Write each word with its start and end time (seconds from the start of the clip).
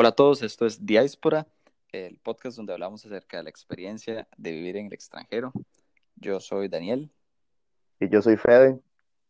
Hola 0.00 0.08
a 0.08 0.12
todos, 0.12 0.40
esto 0.40 0.64
es 0.64 0.86
Diáspora, 0.86 1.46
el 1.92 2.16
podcast 2.16 2.56
donde 2.56 2.72
hablamos 2.72 3.04
acerca 3.04 3.36
de 3.36 3.42
la 3.42 3.50
experiencia 3.50 4.26
de 4.38 4.50
vivir 4.50 4.78
en 4.78 4.86
el 4.86 4.94
extranjero. 4.94 5.52
Yo 6.16 6.40
soy 6.40 6.68
Daniel. 6.68 7.10
Y 8.00 8.08
yo 8.08 8.22
soy 8.22 8.38
Fede. 8.38 8.80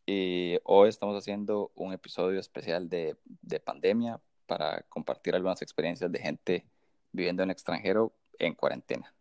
Y 0.05 0.59
hoy 0.63 0.87
estamos 0.87 1.17
haciendo 1.17 1.73
un 1.75 1.91
episodio 1.91 2.39
especial 2.39 2.87
de, 2.87 3.17
de 3.41 3.59
pandemia 3.59 4.21
para 4.45 4.83
compartir 4.83 5.35
algunas 5.35 5.61
experiencias 5.61 6.09
de 6.09 6.19
gente 6.19 6.65
viviendo 7.11 7.43
en 7.43 7.49
el 7.49 7.51
extranjero 7.51 8.13
en 8.39 8.53
cuarentena. 8.53 9.13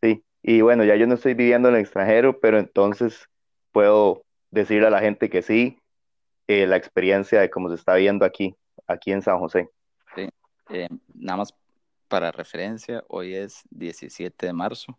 Sí, 0.00 0.22
y 0.44 0.60
bueno, 0.60 0.84
ya 0.84 0.94
yo 0.94 1.08
no 1.08 1.14
estoy 1.14 1.34
viviendo 1.34 1.68
en 1.68 1.74
el 1.74 1.80
extranjero, 1.80 2.38
pero 2.38 2.60
entonces 2.60 3.28
puedo 3.72 4.22
decirle 4.52 4.86
a 4.86 4.90
la 4.90 5.00
gente 5.00 5.30
que 5.30 5.42
sí, 5.42 5.80
eh, 6.46 6.68
la 6.68 6.76
experiencia 6.76 7.40
de 7.40 7.50
cómo 7.50 7.70
se 7.70 7.74
está 7.74 7.96
viendo 7.96 8.24
aquí, 8.24 8.54
aquí 8.86 9.10
en 9.10 9.22
San 9.22 9.40
José. 9.40 9.68
Eh, 10.70 10.88
nada 11.14 11.38
más 11.38 11.54
para 12.08 12.30
referencia, 12.32 13.04
hoy 13.08 13.34
es 13.34 13.62
17 13.70 14.46
de 14.46 14.52
marzo. 14.52 14.96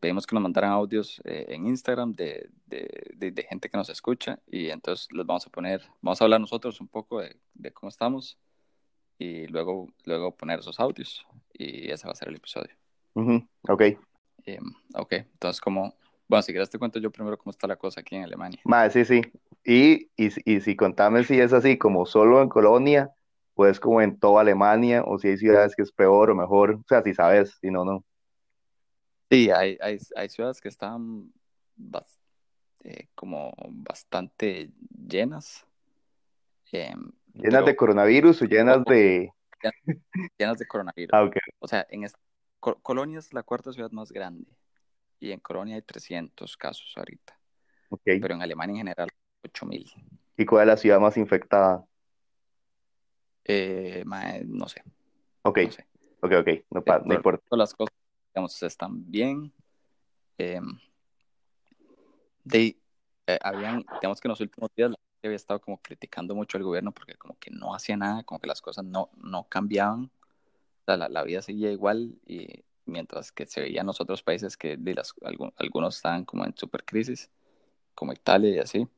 Pedimos 0.00 0.26
que 0.26 0.34
nos 0.34 0.42
mandaran 0.42 0.72
audios 0.72 1.20
eh, 1.24 1.46
en 1.48 1.66
Instagram 1.66 2.12
de, 2.12 2.50
de, 2.66 3.32
de, 3.32 3.42
gente 3.44 3.68
que 3.68 3.76
nos 3.76 3.88
escucha 3.88 4.38
y 4.46 4.68
entonces 4.68 5.08
los 5.10 5.26
vamos 5.26 5.46
a 5.46 5.50
poner, 5.50 5.82
vamos 6.00 6.20
a 6.20 6.24
hablar 6.24 6.40
nosotros 6.40 6.80
un 6.80 6.88
poco 6.88 7.20
de, 7.20 7.36
de 7.54 7.72
cómo 7.72 7.88
estamos 7.88 8.38
y 9.18 9.46
luego, 9.46 9.88
luego 10.04 10.36
poner 10.36 10.60
esos 10.60 10.78
audios 10.78 11.26
y 11.52 11.90
ese 11.90 12.06
va 12.06 12.12
a 12.12 12.16
ser 12.16 12.28
el 12.28 12.36
episodio. 12.36 12.74
Ok. 13.68 13.82
ok, 14.94 15.12
entonces 15.12 15.60
como, 15.60 15.94
bueno, 16.28 16.42
si 16.42 16.52
quieres 16.52 16.68
te 16.68 16.78
cuento 16.78 16.98
yo 16.98 17.10
primero 17.10 17.38
cómo 17.38 17.50
está 17.50 17.66
la 17.66 17.76
cosa 17.76 18.00
aquí 18.00 18.16
en 18.16 18.24
Alemania. 18.24 18.60
Sí, 18.90 19.04
sí. 19.06 19.22
Y, 19.64 20.10
y, 20.16 20.28
y 20.44 20.60
si 20.60 20.76
contame 20.76 21.24
si 21.24 21.40
es 21.40 21.54
así, 21.54 21.78
como 21.78 22.04
solo 22.04 22.42
en 22.42 22.50
Colonia, 22.50 23.15
pues 23.56 23.80
como 23.80 24.02
en 24.02 24.18
toda 24.18 24.42
Alemania, 24.42 25.02
o 25.02 25.18
si 25.18 25.28
hay 25.28 25.38
ciudades 25.38 25.74
que 25.74 25.80
es 25.80 25.90
peor 25.90 26.28
o 26.28 26.34
mejor, 26.34 26.72
o 26.72 26.84
sea, 26.86 27.02
si 27.02 27.14
sabes, 27.14 27.56
si 27.58 27.70
no, 27.70 27.86
no. 27.86 28.04
Sí, 29.30 29.50
hay, 29.50 29.78
hay, 29.80 29.96
hay 30.14 30.28
ciudades 30.28 30.60
que 30.60 30.68
están 30.68 31.32
eh, 32.84 33.08
como 33.14 33.54
bastante 33.68 34.70
llenas. 35.08 35.66
Em, 36.70 37.10
¿Llenas 37.32 37.64
de 37.64 37.74
coronavirus 37.74 38.42
o 38.42 38.44
llenas 38.44 38.84
de...? 38.84 39.32
Llenas 40.38 40.58
de 40.58 40.66
coronavirus. 40.66 41.14
Ah, 41.14 41.24
okay. 41.24 41.40
O 41.58 41.66
sea, 41.66 41.86
en 41.88 42.06
Colonia 42.60 43.20
es 43.20 43.32
la 43.32 43.42
cuarta 43.42 43.72
ciudad 43.72 43.90
más 43.90 44.12
grande 44.12 44.50
y 45.18 45.32
en 45.32 45.40
Colonia 45.40 45.76
hay 45.76 45.82
300 45.82 46.58
casos 46.58 46.92
ahorita. 46.94 47.38
Okay. 47.88 48.20
Pero 48.20 48.34
en 48.34 48.42
Alemania 48.42 48.74
en 48.74 48.78
general, 48.80 49.08
8000. 49.44 49.90
¿Y 50.36 50.44
cuál 50.44 50.64
es 50.64 50.66
la 50.66 50.76
ciudad 50.76 51.00
más 51.00 51.16
infectada? 51.16 51.86
Eh, 53.48 54.04
no 54.46 54.68
sé. 54.68 54.82
Ok, 55.42 55.58
no 55.64 55.70
sé. 55.70 55.86
ok, 56.20 56.32
ok, 56.40 56.48
no, 56.70 56.82
no 57.04 57.14
importa. 57.14 57.44
Todas 57.48 57.58
las 57.58 57.74
cosas, 57.74 57.94
digamos, 58.34 58.62
están 58.62 59.10
bien. 59.10 59.52
Eh, 60.38 60.60
de, 62.44 62.76
eh, 63.26 63.38
habían, 63.42 63.84
digamos 64.00 64.20
que 64.20 64.28
en 64.28 64.30
los 64.30 64.40
últimos 64.40 64.70
días 64.74 64.90
la 64.90 64.96
gente 64.96 65.28
había 65.28 65.36
estado 65.36 65.60
como 65.60 65.78
criticando 65.78 66.34
mucho 66.34 66.58
al 66.58 66.64
gobierno 66.64 66.92
porque 66.92 67.14
como 67.14 67.36
que 67.38 67.50
no 67.50 67.74
hacía 67.74 67.96
nada, 67.96 68.22
como 68.24 68.40
que 68.40 68.46
las 68.46 68.60
cosas 68.60 68.84
no, 68.84 69.10
no 69.16 69.44
cambiaban. 69.48 70.04
O 70.04 70.84
sea, 70.84 70.96
la, 70.96 71.08
la 71.08 71.22
vida 71.22 71.42
seguía 71.42 71.70
igual 71.70 72.18
y 72.26 72.64
mientras 72.84 73.32
que 73.32 73.46
se 73.46 73.60
veía 73.60 73.80
en 73.80 73.86
los 73.86 74.00
otros 74.00 74.22
países 74.22 74.56
que 74.56 74.76
de 74.76 74.94
las, 74.94 75.14
algunos 75.56 75.96
estaban 75.96 76.24
como 76.24 76.44
en 76.44 76.56
super 76.56 76.84
crisis, 76.84 77.30
como 77.94 78.12
Italia 78.12 78.50
y 78.50 78.58
así. 78.58 78.88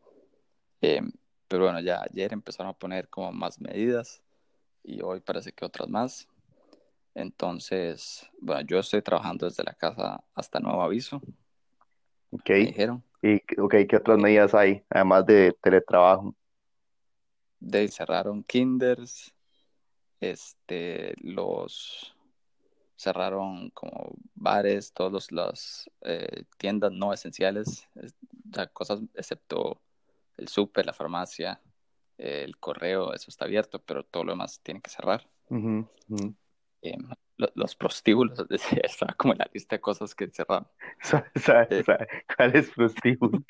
Eh, 0.81 1.03
pero 1.49 1.65
bueno, 1.65 1.81
ya 1.81 2.03
ayer 2.03 2.33
empezaron 2.33 2.71
a 2.71 2.79
poner 2.79 3.09
como 3.09 3.33
más 3.33 3.61
medidas 3.61 4.23
y 4.83 5.03
hoy 5.03 5.21
parece 5.21 5.53
que 5.53 5.65
otras 5.65 5.89
más. 5.89 6.29
Entonces, 7.15 8.29
bueno, 8.41 8.63
yo 8.63 8.79
estoy 8.79 9.03
trabajando 9.03 9.47
desde 9.47 9.65
la 9.65 9.75
casa 9.75 10.23
hasta 10.35 10.61
nuevo 10.61 10.83
aviso. 10.83 11.21
Ok. 12.31 12.51
dijeron. 12.51 13.03
¿Y 13.23 13.41
okay, 13.61 13.87
qué 13.87 13.97
otras 13.97 14.19
medidas 14.19 14.55
hay, 14.55 14.85
además 14.91 15.27
de 15.27 15.57
teletrabajo? 15.61 16.35
De 17.59 17.89
cerraron 17.89 18.45
kinders, 18.45 19.35
este, 20.21 21.15
los 21.21 22.15
cerraron 22.97 23.71
como 23.71 24.13
bares, 24.35 24.93
todas 24.93 25.33
las 25.33 25.91
eh, 26.03 26.45
tiendas 26.57 26.93
no 26.93 27.13
esenciales, 27.13 27.89
o 27.97 28.55
sea, 28.55 28.67
cosas 28.69 29.01
excepto 29.15 29.81
el 30.37 30.49
súper, 30.49 30.87
la 30.87 30.93
farmacia, 30.93 31.61
el 32.19 32.59
correo, 32.59 33.15
eso 33.15 33.31
está 33.31 33.45
abierto, 33.45 33.81
pero 33.81 34.05
todo 34.05 34.25
lo 34.25 34.33
demás 34.33 34.61
tiene 34.63 34.81
que 34.81 34.91
cerrar. 34.91 35.29
Eh, 36.83 36.97
los 37.37 37.77
prostíbulos, 37.77 38.45
estaba 38.83 39.15
como 39.15 39.33
en 39.33 39.39
la 39.39 39.51
lista 39.53 39.77
de 39.77 39.81
cosas 39.81 40.15
que 40.15 40.29
cerraron. 40.29 40.69
Eh, 41.71 41.85
¿Cuáles 42.37 42.71
prostíbulos? 42.71 43.43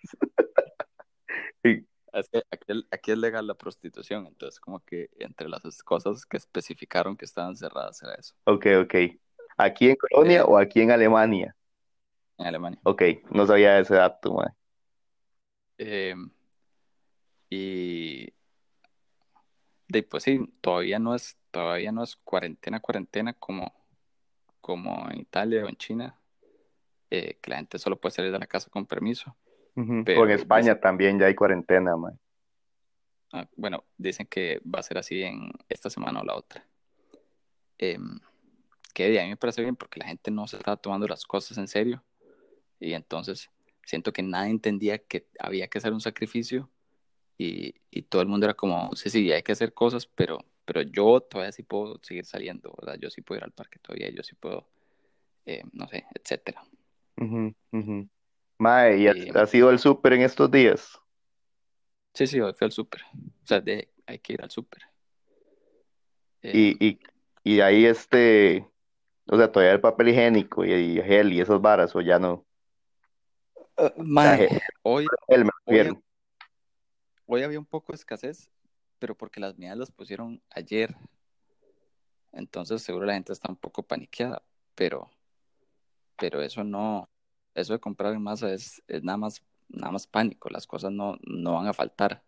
aquí, 2.91 3.13
es 3.13 3.19
legal 3.19 3.47
la 3.47 3.55
prostitución, 3.55 4.27
entonces 4.27 4.61
como 4.61 4.81
que 4.81 5.09
entre 5.19 5.49
las 5.49 5.63
cosas 5.83 6.27
que 6.27 6.37
especificaron 6.37 7.17
que 7.17 7.25
estaban 7.25 7.57
cerradas 7.57 8.03
era 8.03 8.15
eso. 8.15 8.35
Ok, 8.45 8.67
ok. 8.83 8.95
¿Aquí 9.57 9.91
en 9.91 9.97
Colonia 9.97 10.41
eh, 10.41 10.45
o 10.47 10.59
aquí 10.59 10.81
en 10.81 10.91
Alemania? 10.91 11.57
En 12.37 12.47
Alemania. 12.47 12.81
Ok, 12.85 13.03
no 13.31 13.47
sabía 13.47 13.79
ese 13.79 13.95
dato, 13.95 14.35
man. 14.35 14.55
y 17.51 18.33
de, 19.89 20.03
pues 20.03 20.25
sí, 20.25 20.41
todavía 20.61 20.99
no 20.99 21.15
es, 21.15 21.37
todavía 21.51 21.93
no 21.93 22.03
es 22.05 22.17
cuarentena, 22.17 22.81
cuarentena 22.81 23.33
como, 23.33 23.73
como 24.61 25.09
en 25.11 25.21
Italia 25.21 25.65
o 25.65 25.69
en 25.69 25.77
China, 25.77 26.19
eh, 27.11 27.39
que 27.41 27.51
la 27.51 27.57
gente 27.57 27.79
solo 27.79 27.99
puede 27.99 28.15
salir 28.15 28.33
de 28.33 28.39
la 28.39 28.47
casa 28.47 28.71
con 28.71 28.87
permiso. 28.87 29.37
Pero, 30.05 30.23
o 30.23 30.25
en 30.25 30.33
España 30.33 30.79
también 30.79 31.19
ya 31.19 31.27
hay 31.27 31.35
cuarentena, 31.35 31.97
man. 31.97 32.19
Ah, 33.33 33.49
bueno, 33.57 33.85
dicen 33.97 34.27
que 34.27 34.61
va 34.63 34.81
a 34.81 34.83
ser 34.83 34.99
así 34.99 35.23
en 35.23 35.53
esta 35.69 35.89
semana 35.89 36.21
o 36.21 36.25
la 36.25 36.35
otra. 36.35 36.67
Eh, 37.79 37.99
que 38.93 39.21
a 39.21 39.23
mí 39.23 39.29
me 39.29 39.37
parece 39.37 39.63
bien 39.63 39.77
porque 39.77 40.01
la 40.01 40.07
gente 40.07 40.31
no 40.31 40.49
se 40.49 40.57
estaba 40.57 40.77
tomando 40.77 41.07
las 41.07 41.25
cosas 41.25 41.57
en 41.59 41.69
serio 41.69 42.03
y 42.81 42.95
entonces 42.95 43.49
siento 43.85 44.13
que 44.13 44.23
nadie 44.23 44.51
entendía 44.51 44.99
que 44.99 45.29
había 45.39 45.69
que 45.69 45.79
hacer 45.79 45.93
un 45.93 46.01
sacrificio 46.01 46.69
y, 47.39 47.77
y, 47.93 48.03
todo 48.03 48.21
el 48.21 48.29
mundo 48.29 48.47
era 48.47 48.55
como, 48.55 48.95
sí, 48.97 49.11
sí, 49.11 49.31
hay 49.31 49.43
que 49.43 49.53
hacer 49.53 49.73
cosas, 49.73 50.07
pero, 50.07 50.45
pero 50.65 50.83
yo 50.83 51.21
todavía 51.21 51.53
sí 51.53 51.63
puedo 51.63 52.01
seguir 52.03 52.25
saliendo, 52.25 52.75
¿verdad? 52.77 52.99
Yo 53.01 53.11
sí 53.11 53.23
puedo 53.23 53.39
ir 53.39 53.45
al 53.45 53.53
parque 53.53 53.79
todavía, 53.79 54.11
yo 54.11 54.25
sí 54.25 54.35
puedo, 54.35 54.69
eh, 55.47 55.63
no 55.73 55.87
sé, 55.87 56.05
etcétera. 56.15 56.65
Mae, 58.59 58.99
¿y 58.99 59.07
ha 59.07 59.47
sido 59.47 59.71
el 59.71 59.79
súper 59.79 60.15
en 60.15 60.23
estos 60.23 60.51
días? 60.51 61.01
Sí, 62.13 62.27
sí, 62.27 62.41
hoy 62.41 62.53
fui 62.55 62.65
al 62.65 62.73
súper. 62.73 63.03
O 63.15 63.47
sea, 63.47 63.61
de, 63.61 63.89
hay 64.05 64.19
que 64.19 64.33
ir 64.33 64.43
al 64.43 64.51
súper. 64.51 64.83
y, 66.43 66.71
eh, 66.71 66.77
y, 66.81 66.99
y 67.45 67.61
ahí 67.61 67.87
este, 67.87 68.67
o 69.29 69.37
sea, 69.37 69.53
todavía 69.53 69.75
el 69.75 69.81
papel 69.81 70.09
higiénico 70.09 70.65
y, 70.65 70.73
y 70.73 71.03
gel 71.03 71.33
y 71.33 71.41
esas 71.41 71.61
varas, 71.61 71.95
o 71.95 72.01
ya 72.01 72.19
no. 72.19 72.45
Uh, 73.77 74.03
mae, 74.03 74.49
hoy, 74.83 75.07
hoy, 75.29 75.97
Hoy 77.31 77.43
había 77.43 77.59
un 77.59 77.67
poco 77.67 77.93
de 77.93 77.97
escasez, 77.97 78.51
pero 78.99 79.15
porque 79.15 79.39
las 79.39 79.59
medidas 79.59 79.77
las 79.77 79.91
pusieron 79.91 80.41
ayer. 80.49 80.97
Entonces 82.33 82.81
seguro 82.81 83.05
la 83.05 83.13
gente 83.13 83.35
está 83.35 83.51
un 83.51 83.57
poco 83.57 83.83
paniqueada, 83.83 84.43
pero, 84.75 85.11
pero 86.17 86.41
eso 86.41 86.65
no, 86.65 87.11
eso 87.55 87.75
de 87.75 87.81
comprar 87.81 88.15
en 88.15 88.23
masa 88.23 88.51
es, 88.51 88.83
es 88.89 89.05
nada 89.05 89.19
más, 89.19 89.43
nada 89.69 89.93
más 89.93 90.07
pánico, 90.07 90.49
las 90.49 90.67
cosas 90.67 90.91
no, 90.91 91.19
no 91.21 91.53
van 91.53 91.67
a 91.67 91.75
faltar. 91.75 92.25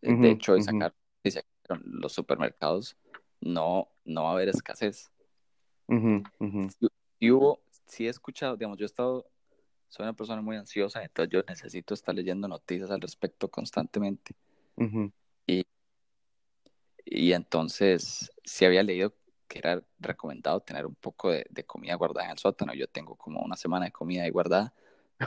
de 0.00 0.30
hecho, 0.30 0.54
hoy 0.54 0.62
sacaron, 0.62 0.94
los 1.84 2.14
supermercados, 2.14 2.96
no, 3.42 3.90
no 4.06 4.22
va 4.22 4.30
a 4.30 4.32
haber 4.32 4.48
escasez. 4.48 5.10
Y 7.18 7.30
hubo, 7.30 7.60
sí 7.86 8.06
he 8.06 8.10
escuchado, 8.10 8.56
digamos, 8.56 8.78
yo 8.78 8.84
he 8.84 8.86
estado 8.86 9.30
soy 9.88 10.04
una 10.04 10.12
persona 10.12 10.42
muy 10.42 10.56
ansiosa, 10.56 11.02
entonces 11.02 11.32
yo 11.32 11.42
necesito 11.48 11.94
estar 11.94 12.14
leyendo 12.14 12.48
noticias 12.48 12.90
al 12.90 13.00
respecto 13.00 13.48
constantemente. 13.48 14.34
y, 15.46 15.64
y 17.04 17.32
entonces, 17.32 18.32
si 18.44 18.64
había 18.64 18.82
leído 18.82 19.14
que 19.48 19.58
era 19.58 19.82
recomendado 19.98 20.60
tener 20.60 20.86
un 20.86 20.94
poco 20.94 21.30
de, 21.30 21.64
comida 21.64 21.94
guardada 21.94 22.26
en 22.26 22.32
el 22.32 22.38
sótano. 22.38 22.74
Yo 22.74 22.88
tengo 22.88 23.14
como 23.16 23.40
una 23.40 23.56
semana 23.56 23.86
de 23.86 23.92
comida 23.92 24.24
ahí 24.24 24.30
guardada, 24.30 24.72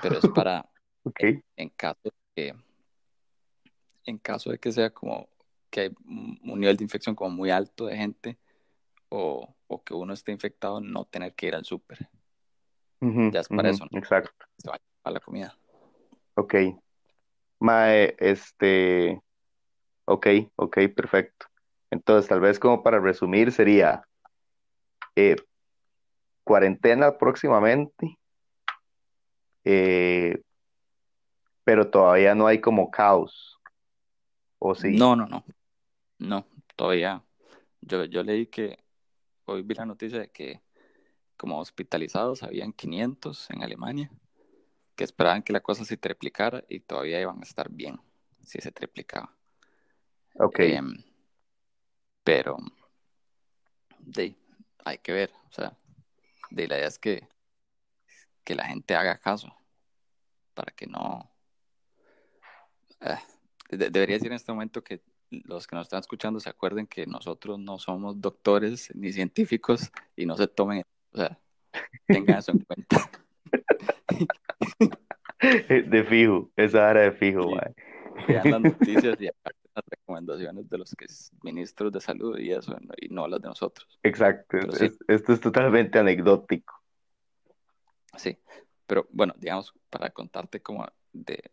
pero 0.02 0.18
es 0.18 0.28
para 0.34 0.70
en, 1.56 1.70
caso 1.70 2.00
de 2.04 2.12
que, 2.36 2.56
en 4.06 4.18
caso 4.18 4.52
de 4.52 4.60
que 4.60 4.72
sea 4.72 4.90
como 4.90 5.30
que 5.70 5.82
hay 5.82 5.96
un 6.06 6.60
nivel 6.60 6.78
de 6.78 6.84
infección 6.84 7.16
como 7.16 7.30
muy 7.30 7.52
alto 7.52 7.86
de 7.86 7.98
gente 7.98 8.38
o, 9.10 9.56
o 9.68 9.84
que 9.84 9.94
uno 9.94 10.14
esté 10.14 10.32
infectado, 10.32 10.82
no 10.82 11.06
tener 11.06 11.34
que 11.34 11.48
ir 11.48 11.56
al 11.56 11.66
súper 11.66 12.10
ya 13.02 13.40
es 13.40 13.48
para 13.48 13.70
eso. 13.70 13.86
Exacto. 13.92 14.46
Se 14.58 14.70
va 14.70 14.80
a 15.04 15.12
la 15.12 15.20
comida. 15.20 15.58
Ok. 16.36 16.56
Mae, 17.60 18.16
este. 18.20 19.22
Ok, 20.06 20.28
ok, 20.56 20.78
perfecto. 20.96 21.48
Entonces, 21.90 22.30
tal 22.30 22.40
vez 22.40 22.60
como 22.60 22.84
para 22.84 23.00
resumir, 23.00 23.52
sería 23.52 24.08
eh, 25.16 25.36
cuarentena 26.44 27.18
próximamente, 27.18 28.18
eh, 29.64 30.42
pero 31.64 31.90
todavía 31.90 32.36
no 32.36 32.48
hay 32.48 32.62
como 32.62 32.90
caos. 32.90 33.60
¿O 34.60 34.76
sí? 34.76 34.96
No, 34.96 35.16
no, 35.16 35.28
no. 35.28 35.44
No, 36.20 36.48
todavía. 36.76 37.24
Yo, 37.82 38.06
yo 38.06 38.24
leí 38.24 38.48
que 38.48 38.78
hoy 39.46 39.62
vi 39.62 39.76
la 39.76 39.86
noticia 39.86 40.20
de 40.20 40.30
que 40.30 40.62
como 41.38 41.60
hospitalizados 41.60 42.44
habían 42.44 42.74
500 42.74 43.50
en 43.52 43.64
Alemania, 43.64 44.12
que 44.96 45.04
esperaban 45.04 45.44
que 45.44 45.54
la 45.54 45.62
cosa 45.62 45.86
se 45.86 45.96
triplicara 45.96 46.64
y 46.68 46.80
todavía 46.80 47.22
iban 47.22 47.40
a 47.40 47.44
estar 47.44 47.70
bien 47.70 48.00
si 48.44 48.60
se 48.60 48.72
triplicaba. 48.72 49.34
Ok. 50.40 50.60
Em, 50.60 51.04
pero 52.24 52.58
de, 54.00 54.36
hay 54.84 54.98
que 54.98 55.12
ver, 55.12 55.32
o 55.50 55.54
sea, 55.54 55.78
de 56.50 56.68
la 56.68 56.78
idea 56.78 56.88
es 56.88 57.00
que, 57.00 57.28
que 58.44 58.56
la 58.56 58.66
gente 58.66 58.96
haga 58.96 59.18
caso 59.20 59.56
para 60.54 60.72
que 60.74 60.88
no... 60.88 61.32
Eh, 63.02 63.20
debería 63.70 64.16
decir 64.16 64.28
en 64.28 64.34
este 64.34 64.52
momento 64.52 64.84
que 64.84 65.02
los 65.30 65.68
que 65.68 65.76
nos 65.76 65.86
están 65.86 66.00
escuchando 66.00 66.40
se 66.40 66.50
acuerden 66.50 66.88
que 66.88 67.06
nosotros 67.06 67.60
no 67.60 67.80
somos 67.80 68.20
doctores 68.20 68.90
ni 68.96 69.12
científicos 69.12 69.92
y 70.16 70.26
no 70.26 70.38
se 70.38 70.48
tomen, 70.48 70.84
o 71.12 71.18
sea, 71.18 71.40
tengan 72.08 72.40
eso 72.40 72.52
en 72.52 72.60
cuenta. 72.60 73.10
De 75.40 76.04
fijo, 76.04 76.52
esa 76.56 76.90
era 76.90 77.02
de 77.02 77.12
fijo, 77.12 77.44
sí. 77.44 77.58
Vean 78.28 78.52
las 78.52 78.62
noticias 78.62 79.16
y 79.22 79.26
las 79.26 79.86
recomendaciones 79.88 80.68
de 80.68 80.78
los 80.80 80.96
que 80.96 81.06
es 81.06 81.32
ministros 81.44 81.92
de 81.92 82.02
salud 82.02 82.38
y 82.40 82.52
eso, 82.52 82.76
y 83.00 83.10
no 83.10 83.28
las 83.28 83.42
de 83.42 83.48
nosotros. 83.48 84.00
Exacto, 84.02 84.58
esto 85.08 85.34
es 85.34 85.40
totalmente 85.40 86.00
anecdótico. 86.00 86.82
Sí, 88.16 88.38
pero 88.88 89.08
bueno, 89.12 89.36
digamos, 89.38 89.74
para 89.90 90.10
contarte 90.10 90.62
como 90.62 90.88
de, 91.14 91.52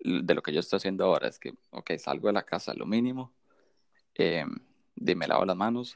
de 0.00 0.34
lo 0.34 0.42
que 0.42 0.52
yo 0.52 0.60
estoy 0.60 0.76
haciendo 0.76 1.06
ahora, 1.06 1.28
es 1.28 1.38
que, 1.38 1.54
ok, 1.70 1.92
salgo 1.98 2.28
de 2.28 2.34
la 2.34 2.42
casa 2.42 2.74
lo 2.74 2.84
mínimo, 2.84 3.32
eh, 4.14 4.44
me 4.96 5.26
lavo 5.26 5.44
las 5.44 5.56
manos 5.56 5.94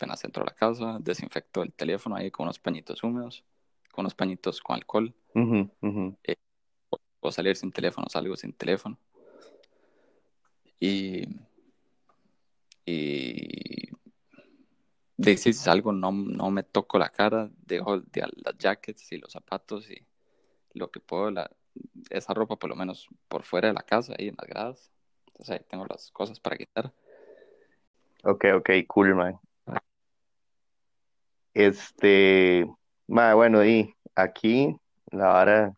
apenas 0.00 0.24
entro 0.24 0.42
a 0.42 0.46
la 0.46 0.54
casa, 0.54 0.96
desinfecto 0.98 1.62
el 1.62 1.74
teléfono 1.74 2.16
ahí 2.16 2.30
con 2.30 2.44
unos 2.44 2.58
pañitos 2.58 3.04
húmedos, 3.04 3.44
con 3.92 4.04
unos 4.04 4.14
pañitos 4.14 4.62
con 4.62 4.76
alcohol, 4.76 5.12
eh, 6.24 6.36
o 7.20 7.30
salir 7.30 7.54
sin 7.54 7.70
teléfono, 7.70 8.08
salgo 8.08 8.34
sin 8.34 8.54
teléfono. 8.54 8.96
Y, 10.80 11.28
y 12.86 13.90
de 15.18 15.36
si 15.36 15.52
salgo 15.52 15.92
no, 15.92 16.10
no 16.12 16.50
me 16.50 16.62
toco 16.62 16.98
la 16.98 17.10
cara, 17.10 17.50
dejo 17.66 17.96
las 17.96 18.56
jackets 18.58 19.12
y 19.12 19.18
los 19.18 19.32
zapatos 19.32 19.90
y 19.90 20.02
lo 20.72 20.90
que 20.90 21.00
puedo, 21.00 21.30
la, 21.30 21.50
esa 22.08 22.32
ropa 22.32 22.56
por 22.56 22.70
lo 22.70 22.76
menos 22.76 23.06
por 23.28 23.42
fuera 23.42 23.68
de 23.68 23.74
la 23.74 23.82
casa, 23.82 24.14
ahí 24.18 24.28
en 24.28 24.36
las 24.38 24.48
gradas. 24.48 24.90
Entonces 25.26 25.50
ahí 25.50 25.66
tengo 25.68 25.84
las 25.86 26.10
cosas 26.10 26.40
para 26.40 26.56
quitar. 26.56 26.90
Ok, 28.24 28.46
ok, 28.56 28.70
cool, 28.88 29.14
man. 29.14 29.38
Este, 31.66 32.66
bueno, 33.06 33.62
y 33.66 33.94
aquí 34.14 34.74
la 35.10 35.26
vara 35.26 35.74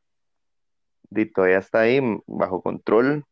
de 1.10 1.26
todavía 1.26 1.58
está 1.58 1.80
ahí 1.80 2.00
bajo 2.26 2.62
control. 2.62 3.24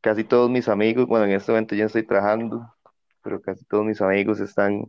Casi 0.00 0.24
todos 0.24 0.50
mis 0.50 0.68
amigos, 0.68 1.06
bueno, 1.06 1.26
en 1.26 1.32
este 1.32 1.52
momento 1.52 1.74
ya 1.74 1.84
estoy 1.84 2.04
trabajando, 2.06 2.74
pero 3.20 3.42
casi 3.42 3.62
todos 3.66 3.84
mis 3.84 4.00
amigos 4.00 4.40
están 4.40 4.86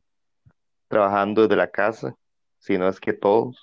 trabajando 0.88 1.42
desde 1.42 1.58
la 1.58 1.70
casa, 1.70 2.16
si 2.58 2.78
no 2.78 2.88
es 2.88 3.02
que 3.02 3.12
todos. 3.12 3.62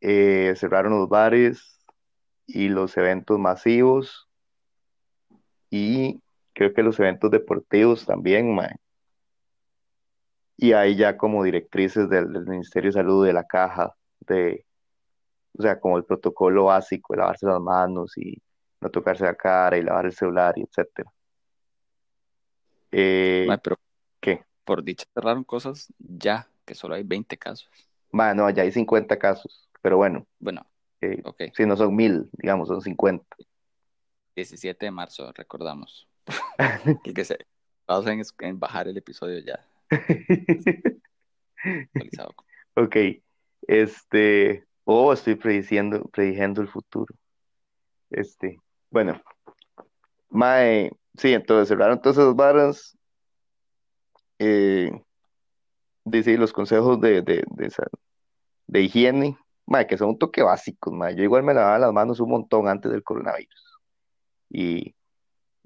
Eh, 0.00 0.54
cerraron 0.56 0.92
los 0.92 1.08
bares 1.08 1.84
y 2.46 2.68
los 2.68 2.96
eventos 2.96 3.36
masivos 3.40 4.28
y 5.70 6.22
creo 6.52 6.72
que 6.72 6.84
los 6.84 7.00
eventos 7.00 7.32
deportivos 7.32 8.06
también, 8.06 8.54
man. 8.54 8.76
Y 10.56 10.72
ahí 10.72 10.96
ya 10.96 11.16
como 11.16 11.44
directrices 11.44 12.08
del, 12.08 12.32
del 12.32 12.46
Ministerio 12.46 12.88
de 12.88 12.94
Salud, 12.94 13.26
de 13.26 13.32
la 13.32 13.44
caja, 13.44 13.94
de, 14.20 14.64
o 15.58 15.62
sea, 15.62 15.80
como 15.80 15.96
el 15.96 16.04
protocolo 16.04 16.64
básico 16.64 17.12
de 17.12 17.18
lavarse 17.18 17.46
las 17.46 17.60
manos 17.60 18.16
y 18.16 18.40
no 18.80 18.90
tocarse 18.90 19.24
la 19.24 19.34
cara 19.34 19.78
y 19.78 19.82
lavar 19.82 20.06
el 20.06 20.12
celular 20.12 20.54
y 20.56 20.62
etcétera. 20.62 21.10
Eh, 22.92 23.46
pero 23.62 23.76
¿Qué? 24.20 24.44
Por 24.64 24.82
dicha 24.82 25.04
cerraron 25.14 25.44
cosas 25.44 25.92
ya, 25.98 26.48
que 26.64 26.74
solo 26.74 26.94
hay 26.94 27.02
20 27.02 27.36
casos. 27.36 27.68
no, 28.12 28.50
ya 28.50 28.62
hay 28.62 28.72
50 28.72 29.18
casos, 29.18 29.68
pero 29.82 29.96
bueno. 29.96 30.26
Bueno, 30.38 30.66
eh, 31.00 31.20
ok. 31.24 31.42
Si 31.54 31.66
no 31.66 31.76
son 31.76 31.94
mil, 31.94 32.28
digamos, 32.32 32.68
son 32.68 32.80
50. 32.80 33.24
17 34.34 34.86
de 34.86 34.90
marzo, 34.90 35.32
recordamos. 35.32 36.06
que 37.14 37.24
se 37.24 37.38
en 38.40 38.58
bajar 38.58 38.88
el 38.88 38.96
episodio 38.96 39.38
ya. 39.38 39.64
ok, 42.74 42.96
este, 43.68 44.64
oh, 44.84 45.12
estoy 45.12 45.34
prediciendo, 45.36 46.04
prediciendo 46.12 46.62
el 46.62 46.68
futuro. 46.68 47.14
Este, 48.10 48.58
bueno, 48.90 49.20
Mae, 50.36 50.90
sí, 51.16 51.32
entonces 51.32 51.68
cerraron 51.68 52.00
todas 52.00 52.18
esas 52.18 52.34
varas. 52.34 52.98
Eh, 54.38 54.90
dice 56.04 56.36
los 56.36 56.52
consejos 56.52 57.00
de, 57.00 57.22
de, 57.22 57.44
de, 57.50 57.72
de 58.66 58.80
higiene, 58.82 59.38
mae, 59.66 59.86
que 59.86 59.96
son 59.96 60.10
un 60.10 60.18
toque 60.18 60.42
básicos, 60.42 60.92
mae. 60.92 61.16
Yo 61.16 61.22
igual 61.24 61.42
me 61.42 61.54
lavaba 61.54 61.78
las 61.78 61.92
manos 61.92 62.20
un 62.20 62.30
montón 62.30 62.68
antes 62.68 62.92
del 62.92 63.02
coronavirus. 63.02 63.78
Y, 64.50 64.94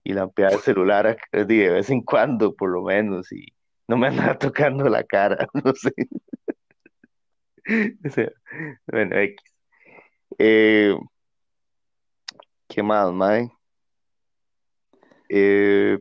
y 0.04 0.12
lampeaba 0.12 0.52
el 0.52 0.60
celular 0.60 1.18
de 1.32 1.70
vez 1.70 1.90
en 1.90 2.02
cuando, 2.02 2.54
por 2.54 2.70
lo 2.70 2.82
menos, 2.82 3.32
y 3.32 3.46
no 3.90 3.96
me 3.96 4.06
andaba 4.06 4.38
tocando 4.38 4.88
la 4.88 5.02
cara, 5.02 5.48
no 5.64 5.74
sé. 5.74 5.92
o 8.06 8.10
sea, 8.10 8.30
bueno, 8.86 9.16
X. 9.18 9.36
Eh, 10.38 10.96
¿Qué 12.68 12.84
más, 12.84 13.12
mae? 13.12 13.50
Eh, 15.28 15.98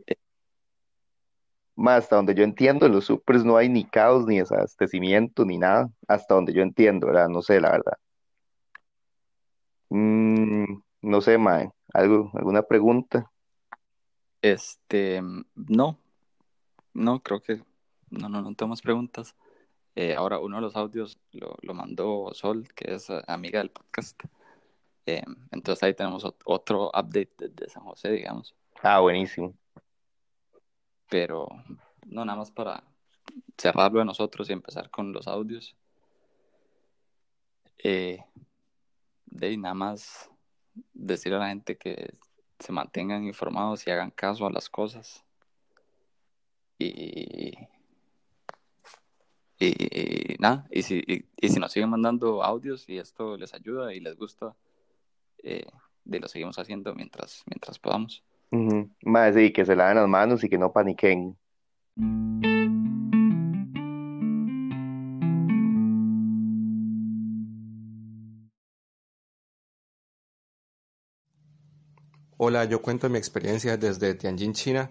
más 1.76 2.04
hasta 2.04 2.18
donde 2.18 2.36
yo 2.36 2.44
entiendo, 2.44 2.86
en 2.86 2.92
los 2.92 3.06
supers 3.06 3.44
no 3.44 3.58
hay 3.58 3.70
ni 3.70 3.86
caos, 3.86 4.28
ni 4.28 4.38
desabastecimiento, 4.38 5.44
ni 5.44 5.58
nada. 5.58 5.90
Hasta 6.08 6.36
donde 6.36 6.54
yo 6.54 6.62
entiendo, 6.62 7.08
¿verdad? 7.08 7.28
No 7.28 7.42
sé, 7.42 7.60
la 7.60 7.72
verdad. 7.72 7.98
Mm, 9.90 10.84
no 11.02 11.22
sé, 11.22 11.40
mae. 11.40 11.72
¿Algo, 11.92 12.30
¿Alguna 12.36 12.62
pregunta? 12.62 13.32
Este, 14.44 15.24
no. 15.56 15.98
No, 16.94 17.22
creo 17.22 17.42
que 17.42 17.64
no, 18.12 18.30
no, 18.30 18.42
no 18.42 18.54
tenemos 18.56 18.82
preguntas. 18.82 19.36
Eh, 19.96 20.16
ahora, 20.16 20.40
uno 20.40 20.58
de 20.58 20.62
los 20.62 20.76
audios 20.76 21.20
lo, 21.32 21.56
lo 21.62 21.74
mandó 21.74 22.34
Sol, 22.34 22.68
que 22.74 22.94
es 22.94 23.10
eh, 23.10 23.22
amiga 23.28 23.60
del 23.60 23.72
podcast. 23.72 24.22
Eh, 25.06 25.24
entonces 25.52 25.84
ahí 25.84 25.94
tenemos 25.94 26.24
otro 26.46 26.88
update 26.88 27.50
de, 27.50 27.70
San 27.70 27.84
José, 27.84 28.12
digamos. 28.12 28.56
Ah, 28.82 29.00
buenísimo. 29.00 29.54
Pero 31.10 31.48
no, 32.06 32.24
nada 32.24 32.38
más 32.38 32.52
para 32.52 32.84
cerrarlo 33.58 34.00
de 34.00 34.06
nosotros 34.06 34.50
y 34.50 34.54
empezar 34.54 34.90
con 34.90 35.12
los 35.12 35.28
audios. 35.28 35.76
de 37.84 38.24
ahí 39.42 39.58
nada 39.58 39.74
más 39.74 40.30
decirle 40.94 41.38
a 41.38 41.42
la 41.42 41.50
gente 41.50 41.78
que 41.78 42.14
se 42.60 42.72
mantengan 42.72 43.24
informados 43.24 43.86
y 43.88 43.92
hagan 43.92 44.12
caso 44.12 44.46
a 44.46 44.52
las 44.52 44.70
cosas. 44.70 45.24
Y, 46.78 47.54
y, 49.60 50.36
nada, 50.40 50.68
y 50.72 50.84
si, 50.84 51.04
y 51.38 51.50
si 51.50 51.60
nos 51.60 51.72
siguen 51.72 51.90
mandando 51.90 52.44
audios 52.44 52.88
y 52.88 52.98
esto 52.98 53.36
les 53.38 53.54
ayuda 53.54 53.94
y 53.94 54.00
les 54.00 54.16
gusta, 54.16 54.56
eh, 55.44 55.66
de 56.06 56.20
lo 56.20 56.28
seguimos 56.28 56.58
haciendo 56.60 56.96
mientras, 56.96 57.44
mientras 57.46 57.78
podamos. 57.78 58.24
Más 59.04 59.36
sí, 59.36 59.52
que 59.52 59.66
se 59.66 59.76
laven 59.76 59.98
las 59.98 60.08
manos 60.08 60.44
y 60.44 60.50
que 60.50 60.58
no 60.58 60.72
paniquen. 60.72 61.38
Hola, 72.38 72.64
yo 72.64 72.82
cuento 72.82 73.10
mi 73.10 73.18
experiencia 73.18 73.76
desde 73.76 74.16
Tianjin, 74.16 74.54
China. 74.54 74.90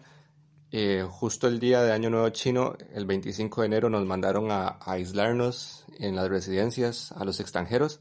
Eh, 0.70 1.06
justo 1.08 1.48
el 1.48 1.60
día 1.60 1.82
de 1.82 1.92
Año 1.92 2.10
Nuevo 2.10 2.28
Chino, 2.28 2.76
el 2.92 3.06
25 3.06 3.62
de 3.62 3.66
enero, 3.66 3.88
nos 3.88 4.04
mandaron 4.04 4.50
a, 4.50 4.78
aislarnos 4.80 5.87
en 5.98 6.14
las 6.14 6.28
residencias 6.28 7.12
a 7.12 7.25
los 7.25 7.40
extranjeros. 7.40 8.00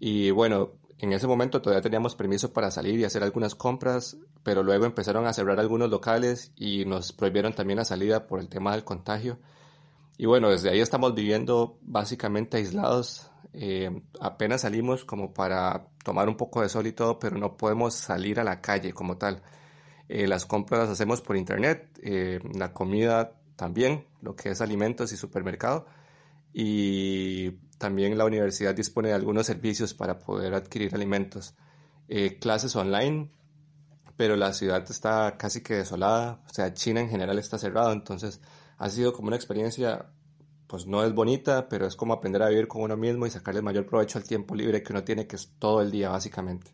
Y 0.00 0.30
bueno, 0.30 0.72
en 0.98 1.12
ese 1.12 1.26
momento 1.26 1.60
todavía 1.60 1.82
teníamos 1.82 2.16
permiso 2.16 2.52
para 2.52 2.70
salir 2.70 2.98
y 2.98 3.04
hacer 3.04 3.22
algunas 3.22 3.54
compras, 3.54 4.16
pero 4.42 4.62
luego 4.62 4.86
empezaron 4.86 5.26
a 5.26 5.32
cerrar 5.34 5.60
algunos 5.60 5.90
locales 5.90 6.52
y 6.56 6.84
nos 6.86 7.12
prohibieron 7.12 7.52
también 7.52 7.78
la 7.78 7.84
salida 7.84 8.26
por 8.26 8.40
el 8.40 8.48
tema 8.48 8.72
del 8.72 8.84
contagio. 8.84 9.38
Y 10.16 10.26
bueno, 10.26 10.50
desde 10.50 10.70
ahí 10.70 10.80
estamos 10.80 11.14
viviendo 11.14 11.78
básicamente 11.82 12.56
aislados. 12.56 13.30
Eh, 13.52 14.02
apenas 14.20 14.62
salimos 14.62 15.04
como 15.04 15.34
para 15.34 15.88
tomar 16.04 16.28
un 16.28 16.36
poco 16.36 16.62
de 16.62 16.68
sol 16.70 16.86
y 16.86 16.92
todo, 16.92 17.18
pero 17.18 17.36
no 17.36 17.56
podemos 17.56 17.94
salir 17.94 18.40
a 18.40 18.44
la 18.44 18.60
calle 18.62 18.92
como 18.94 19.18
tal. 19.18 19.42
Eh, 20.08 20.26
las 20.26 20.46
compras 20.46 20.82
las 20.82 20.90
hacemos 20.90 21.20
por 21.20 21.36
internet, 21.36 21.98
eh, 22.02 22.40
la 22.54 22.72
comida 22.72 23.40
también, 23.56 24.06
lo 24.20 24.36
que 24.36 24.50
es 24.50 24.60
alimentos 24.60 25.12
y 25.12 25.16
supermercado. 25.16 25.86
Y 26.52 27.52
también 27.78 28.18
la 28.18 28.24
universidad 28.24 28.74
dispone 28.74 29.08
de 29.08 29.14
algunos 29.14 29.46
servicios 29.46 29.94
para 29.94 30.18
poder 30.18 30.54
adquirir 30.54 30.94
alimentos. 30.94 31.54
clases 32.40 32.76
online, 32.76 33.30
pero 34.16 34.36
la 34.36 34.52
ciudad 34.52 34.84
está 34.90 35.36
casi 35.38 35.62
que 35.62 35.74
desolada. 35.74 36.40
O 36.48 36.52
sea, 36.52 36.74
China 36.74 37.00
en 37.00 37.08
general 37.08 37.38
está 37.38 37.58
cerrado, 37.58 37.92
entonces 37.92 38.40
ha 38.78 38.88
sido 38.90 39.12
como 39.12 39.28
una 39.28 39.36
experiencia, 39.36 40.06
pues 40.66 40.86
no 40.86 41.04
es 41.04 41.14
bonita, 41.14 41.68
pero 41.68 41.86
es 41.86 41.96
como 41.96 42.12
aprender 42.14 42.42
a 42.42 42.48
vivir 42.48 42.68
con 42.68 42.82
uno 42.82 42.96
mismo 42.96 43.26
y 43.26 43.30
sacarle 43.30 43.62
mayor 43.62 43.86
provecho 43.86 44.18
al 44.18 44.24
tiempo 44.24 44.54
libre 44.54 44.82
que 44.82 44.92
uno 44.92 45.04
tiene, 45.04 45.26
que 45.26 45.36
es 45.36 45.52
todo 45.58 45.80
el 45.82 45.90
día 45.90 46.10
básicamente. 46.10 46.72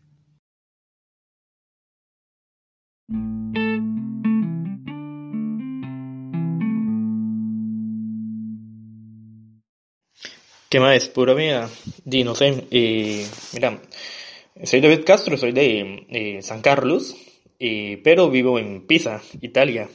¿Qué 10.69 10.79
más? 10.79 11.07
Pura 11.07 11.33
vida. 11.33 11.67
Di, 12.05 12.23
no 12.23 12.35
sé. 12.35 12.65
Eh, 12.69 13.25
mira, 13.53 13.81
soy 14.63 14.81
David 14.81 15.03
Castro, 15.03 15.35
soy 15.35 15.51
de 15.51 16.37
San 16.43 16.61
Carlos, 16.61 17.15
eh, 17.59 17.99
pero 18.03 18.29
vivo 18.29 18.59
en 18.59 18.85
Pisa, 18.85 19.19
Italia. 19.41 19.89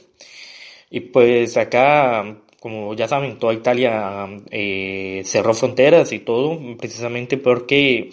Y 0.89 0.99
pues 0.99 1.55
acá, 1.55 2.41
como 2.59 2.93
ya 2.93 3.07
saben, 3.07 3.39
toda 3.39 3.53
Italia 3.53 4.27
eh, 4.51 5.21
cerró 5.23 5.53
fronteras 5.53 6.11
y 6.11 6.19
todo, 6.19 6.59
precisamente 6.77 7.37
porque 7.37 8.09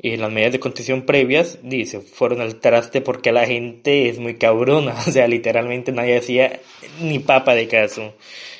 eh, 0.00 0.16
las 0.16 0.32
medidas 0.32 0.52
de 0.52 0.60
contención 0.60 1.06
previas, 1.06 1.60
dice, 1.62 2.00
fueron 2.00 2.40
al 2.40 2.56
traste 2.56 3.02
porque 3.02 3.30
la 3.30 3.46
gente 3.46 4.08
es 4.08 4.18
muy 4.18 4.34
cabrona, 4.34 4.96
o 5.06 5.10
sea, 5.12 5.28
literalmente 5.28 5.92
nadie 5.92 6.18
hacía 6.18 6.60
ni 7.00 7.20
papa 7.20 7.54
de 7.54 7.68
caso. 7.68 8.14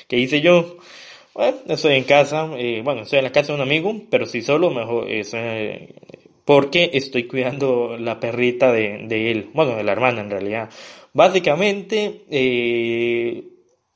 ¿Qué 0.07 0.17
hice 0.17 0.39
yo? 0.39 0.77
Bueno, 1.33 1.59
estoy 1.67 1.95
en 1.95 2.03
casa, 2.03 2.49
eh, 2.57 2.81
bueno, 2.83 3.03
estoy 3.03 3.19
en 3.19 3.25
la 3.25 3.31
casa 3.31 3.53
de 3.53 3.55
un 3.55 3.61
amigo, 3.61 3.95
pero 4.09 4.25
si 4.25 4.41
solo, 4.41 4.69
mejor, 4.69 5.05
eh, 5.07 5.95
porque 6.43 6.91
estoy 6.93 7.25
cuidando 7.27 7.97
la 7.97 8.19
perrita 8.19 8.71
de, 8.73 9.05
de, 9.07 9.31
él, 9.31 9.49
bueno, 9.53 9.75
de 9.77 9.83
la 9.83 9.93
hermana 9.93 10.21
en 10.21 10.29
realidad. 10.29 10.69
Básicamente, 11.13 12.23
eh, 12.29 13.43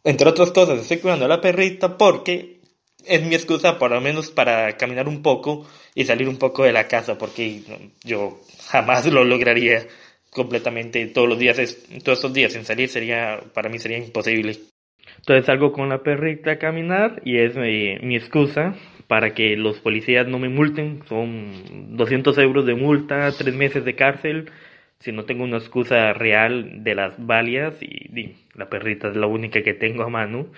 entre 0.03 0.29
otras 0.29 0.51
cosas, 0.51 0.79
estoy 0.79 0.99
cuidando 0.99 1.25
a 1.25 1.27
la 1.27 1.41
perrita 1.41 1.97
porque 1.97 2.61
es 3.05 3.21
mi 3.23 3.35
excusa, 3.35 3.77
por 3.77 3.91
lo 3.91 3.99
menos, 3.99 4.31
para 4.31 4.77
caminar 4.77 5.07
un 5.09 5.21
poco 5.21 5.65
y 5.93 6.05
salir 6.05 6.29
un 6.29 6.37
poco 6.37 6.63
de 6.63 6.71
la 6.71 6.87
casa, 6.87 7.17
porque 7.17 7.61
yo 8.03 8.39
jamás 8.67 9.05
lo 9.07 9.23
lograría 9.25 9.85
completamente 10.29 11.05
todos 11.07 11.27
los 11.27 11.39
días, 11.39 11.57
todos 12.03 12.19
estos 12.19 12.33
días 12.33 12.53
sin 12.53 12.65
salir 12.65 12.89
sería, 12.89 13.41
para 13.53 13.69
mí 13.69 13.77
sería 13.79 13.97
imposible. 13.97 14.57
Entonces 15.25 15.45
salgo 15.47 15.71
con 15.71 15.89
la 15.89 16.03
perrita 16.03 16.51
a 16.51 16.59
caminar 16.59 17.21
y 17.25 17.37
es 17.37 17.55
mi, 17.55 17.97
mi 17.99 18.15
excusa 18.15 18.75
para 19.07 19.33
que 19.33 19.57
los 19.57 19.79
policías 19.79 20.27
no 20.27 20.37
me 20.37 20.49
multen. 20.49 21.01
Son 21.07 21.97
200 21.97 22.37
euros 22.37 22.65
de 22.65 22.75
multa, 22.75 23.31
tres 23.37 23.55
meses 23.55 23.83
de 23.85 23.95
cárcel 23.95 24.51
si 24.99 25.11
no 25.11 25.25
tengo 25.25 25.43
una 25.43 25.57
excusa 25.57 26.13
real 26.13 26.83
de 26.83 26.95
las 26.95 27.13
valias 27.23 27.81
y, 27.81 28.35
la 28.55 28.69
perrita 28.69 29.09
es 29.09 29.15
la 29.15 29.27
única 29.27 29.61
que 29.63 29.73
tengo 29.73 30.03
a 30.03 30.09
mano, 30.09 30.51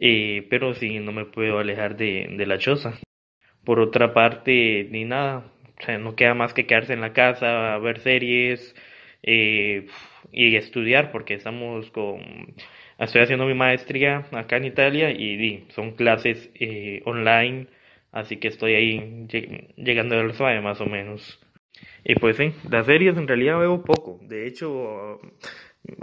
eh, 0.00 0.46
pero 0.50 0.74
sí 0.74 0.98
no 0.98 1.12
me 1.12 1.24
puedo 1.24 1.58
alejar 1.58 1.96
de, 1.96 2.44
la 2.46 2.58
choza. 2.58 2.98
Por 3.64 3.80
otra 3.80 4.12
parte, 4.14 4.88
ni 4.90 5.04
nada, 5.04 5.52
o 5.80 5.82
sea, 5.84 5.98
no 5.98 6.16
queda 6.16 6.34
más 6.34 6.54
que 6.54 6.66
quedarse 6.66 6.92
en 6.92 7.00
la 7.00 7.12
casa, 7.12 7.78
ver 7.78 8.00
series 8.00 8.74
eh, 9.22 9.86
y 10.32 10.56
estudiar 10.56 11.12
porque 11.12 11.34
estamos 11.34 11.90
con... 11.90 12.20
Estoy 13.00 13.22
haciendo 13.22 13.46
mi 13.46 13.54
maestría 13.54 14.26
acá 14.30 14.58
en 14.58 14.66
Italia 14.66 15.10
y, 15.10 15.66
son 15.74 15.92
clases 15.92 16.50
eh, 16.54 17.00
online, 17.06 17.66
así 18.12 18.36
que 18.36 18.48
estoy 18.48 18.74
ahí 18.74 19.26
llegando 19.76 20.20
al 20.20 20.34
suave 20.34 20.60
más 20.60 20.82
o 20.82 20.86
menos. 20.86 21.40
Y 22.04 22.14
pues 22.16 22.36
sí, 22.36 22.52
las 22.70 22.84
series 22.84 23.16
en 23.16 23.26
realidad 23.26 23.58
veo 23.58 23.82
poco. 23.82 24.20
De 24.22 24.46
hecho, 24.46 25.18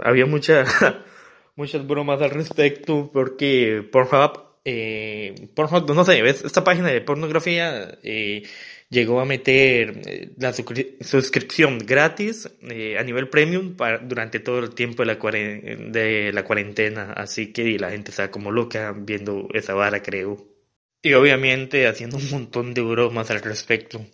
había 0.00 0.26
mucha, 0.26 0.64
muchas 1.56 1.86
bromas 1.86 2.20
al 2.20 2.30
respecto 2.30 3.10
porque 3.12 3.88
Pornhub, 3.92 4.56
eh, 4.64 5.48
Pornhub, 5.54 5.94
no 5.94 6.02
sé, 6.02 6.20
¿ves? 6.20 6.44
esta 6.44 6.64
página 6.64 6.88
de 6.88 7.00
pornografía 7.00 7.96
eh, 8.02 8.42
llegó 8.90 9.20
a 9.20 9.24
meter 9.24 10.02
eh, 10.06 10.30
la 10.36 10.52
suscripción 10.52 11.78
gratis 11.78 12.50
eh, 12.62 12.98
a 12.98 13.02
nivel 13.02 13.28
premium 13.28 13.76
durante 14.02 14.40
todo 14.40 14.60
el 14.60 14.74
tiempo 14.74 15.02
de 15.02 16.32
la, 16.32 16.44
cuarentena. 16.44 17.12
Así 17.12 17.52
que 17.52 17.78
la 17.78 17.90
gente 17.90 18.10
está 18.10 18.30
como 18.30 18.50
loca 18.50 18.94
viendo 18.96 19.48
esa 19.52 19.74
vara, 19.74 20.02
creo. 20.02 20.46
Y 21.02 21.12
obviamente 21.14 21.86
haciendo 21.86 22.16
un 22.16 22.30
montón 22.30 22.74
de 22.74 22.82
bromas 22.82 23.30
al 23.30 23.42
respecto. 23.42 24.04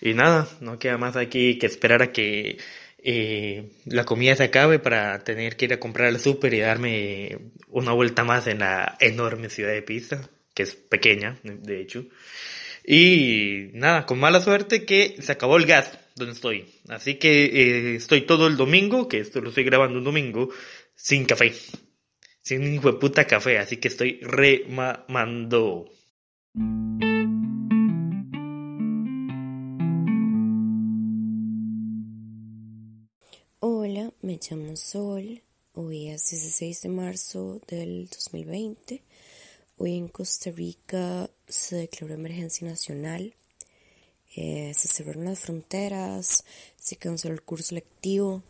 Y 0.00 0.14
nada, 0.14 0.48
no 0.60 0.78
queda 0.78 0.98
más 0.98 1.16
aquí 1.16 1.58
que 1.58 1.66
esperar 1.66 2.02
a 2.02 2.12
que 2.12 2.58
eh, 3.04 3.70
la 3.86 4.04
comida 4.04 4.36
se 4.36 4.44
acabe 4.44 4.78
para 4.78 5.22
tener 5.24 5.56
que 5.56 5.66
ir 5.66 5.72
a 5.72 5.80
comprar 5.80 6.08
al 6.08 6.20
súper 6.20 6.54
y 6.54 6.60
darme 6.60 7.38
una 7.68 7.92
vuelta 7.92 8.24
más 8.24 8.46
en 8.46 8.60
la 8.60 8.96
enorme 9.00 9.50
ciudad 9.50 9.72
de 9.72 9.82
Pisa, 9.82 10.28
que 10.54 10.62
es 10.64 10.74
pequeña, 10.74 11.38
de 11.42 11.80
hecho. 11.80 12.06
Y 12.84 13.70
nada, 13.74 14.06
con 14.06 14.18
mala 14.18 14.40
suerte 14.40 14.84
que 14.84 15.16
se 15.20 15.32
acabó 15.32 15.56
el 15.56 15.66
gas 15.66 15.98
donde 16.16 16.34
estoy. 16.34 16.66
Así 16.88 17.16
que 17.16 17.44
eh, 17.44 17.94
estoy 17.96 18.22
todo 18.22 18.46
el 18.46 18.56
domingo, 18.56 19.08
que 19.08 19.18
esto 19.18 19.40
lo 19.40 19.50
estoy 19.50 19.64
grabando 19.64 19.98
un 19.98 20.04
domingo, 20.04 20.50
sin 20.94 21.24
café. 21.24 21.52
Sin 22.42 22.80
de 22.80 22.92
puta 22.94 23.26
café, 23.26 23.58
así 23.58 23.76
que 23.76 23.88
estoy 23.88 24.18
remamando. 24.22 25.86
me 34.22 34.38
llamo 34.38 34.76
Sol, 34.76 35.42
hoy 35.74 36.08
es 36.08 36.30
16 36.30 36.82
de 36.82 36.88
marzo 36.88 37.60
del 37.66 38.08
2020. 38.08 39.02
Hoy 39.76 39.96
en 39.96 40.08
Costa 40.08 40.50
Rica 40.50 41.30
se 41.48 41.76
declaró 41.76 42.14
emergencia 42.14 42.68
nacional, 42.68 43.34
eh, 44.36 44.72
se 44.74 44.88
cerraron 44.88 45.24
las 45.24 45.40
fronteras, 45.40 46.44
se 46.76 46.96
canceló 46.96 47.34
el 47.34 47.42
curso 47.42 47.74
lectivo. 47.74 48.42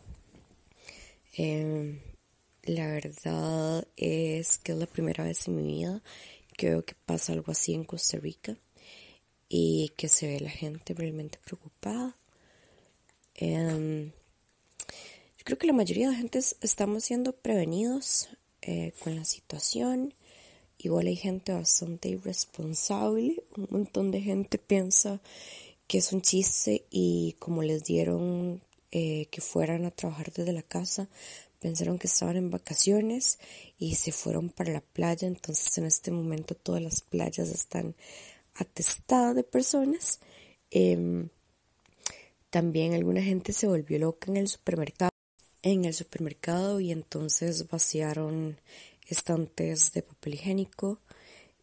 Em, 1.34 2.00
la 2.64 2.86
verdad 2.88 3.86
es 3.96 4.58
que 4.58 4.72
es 4.72 4.78
la 4.78 4.86
primera 4.86 5.24
vez 5.24 5.48
en 5.48 5.56
mi 5.56 5.64
vida 5.64 6.02
que 6.56 6.70
veo 6.70 6.84
que 6.84 6.94
pasa 6.94 7.32
algo 7.32 7.50
así 7.52 7.74
en 7.74 7.84
Costa 7.84 8.18
Rica 8.18 8.56
y 9.48 9.92
que 9.96 10.08
se 10.08 10.26
ve 10.26 10.40
la 10.40 10.50
gente 10.50 10.94
realmente 10.94 11.38
preocupada. 11.44 12.16
Em, 13.34 14.12
creo 15.44 15.58
que 15.58 15.66
la 15.66 15.72
mayoría 15.72 16.06
de 16.06 16.12
la 16.12 16.18
gente 16.18 16.38
estamos 16.38 17.04
siendo 17.04 17.32
prevenidos 17.32 18.28
eh, 18.60 18.92
con 19.00 19.16
la 19.16 19.24
situación. 19.24 20.14
Igual 20.82 21.06
hay 21.06 21.16
gente 21.16 21.52
bastante 21.52 22.08
irresponsable. 22.08 23.42
Un 23.56 23.68
montón 23.70 24.10
de 24.10 24.20
gente 24.20 24.58
piensa 24.58 25.20
que 25.86 25.98
es 25.98 26.12
un 26.12 26.22
chiste 26.22 26.84
y 26.90 27.36
como 27.38 27.62
les 27.62 27.84
dieron 27.84 28.60
eh, 28.90 29.26
que 29.30 29.40
fueran 29.40 29.84
a 29.84 29.90
trabajar 29.92 30.32
desde 30.32 30.52
la 30.52 30.62
casa, 30.62 31.08
pensaron 31.60 31.98
que 31.98 32.08
estaban 32.08 32.36
en 32.36 32.50
vacaciones 32.50 33.38
y 33.78 33.94
se 33.94 34.10
fueron 34.10 34.50
para 34.50 34.72
la 34.72 34.80
playa. 34.80 35.28
Entonces 35.28 35.78
en 35.78 35.86
este 35.86 36.10
momento 36.10 36.56
todas 36.56 36.82
las 36.82 37.00
playas 37.00 37.48
están 37.50 37.94
atestadas 38.54 39.36
de 39.36 39.44
personas. 39.44 40.18
Em, 40.70 41.28
también 42.50 42.92
alguna 42.92 43.22
gente 43.22 43.52
se 43.52 43.68
volvió 43.68 43.98
loca 44.00 44.30
en 44.30 44.36
el 44.36 44.48
supermercado 44.48 45.12
en 45.62 45.84
el 45.84 45.94
supermercado 45.94 46.80
y 46.80 46.90
entonces 46.90 47.68
vaciaron 47.68 48.58
estantes 49.12 49.92
de 49.92 50.02
papel 50.02 50.35
higiénico 50.35 51.00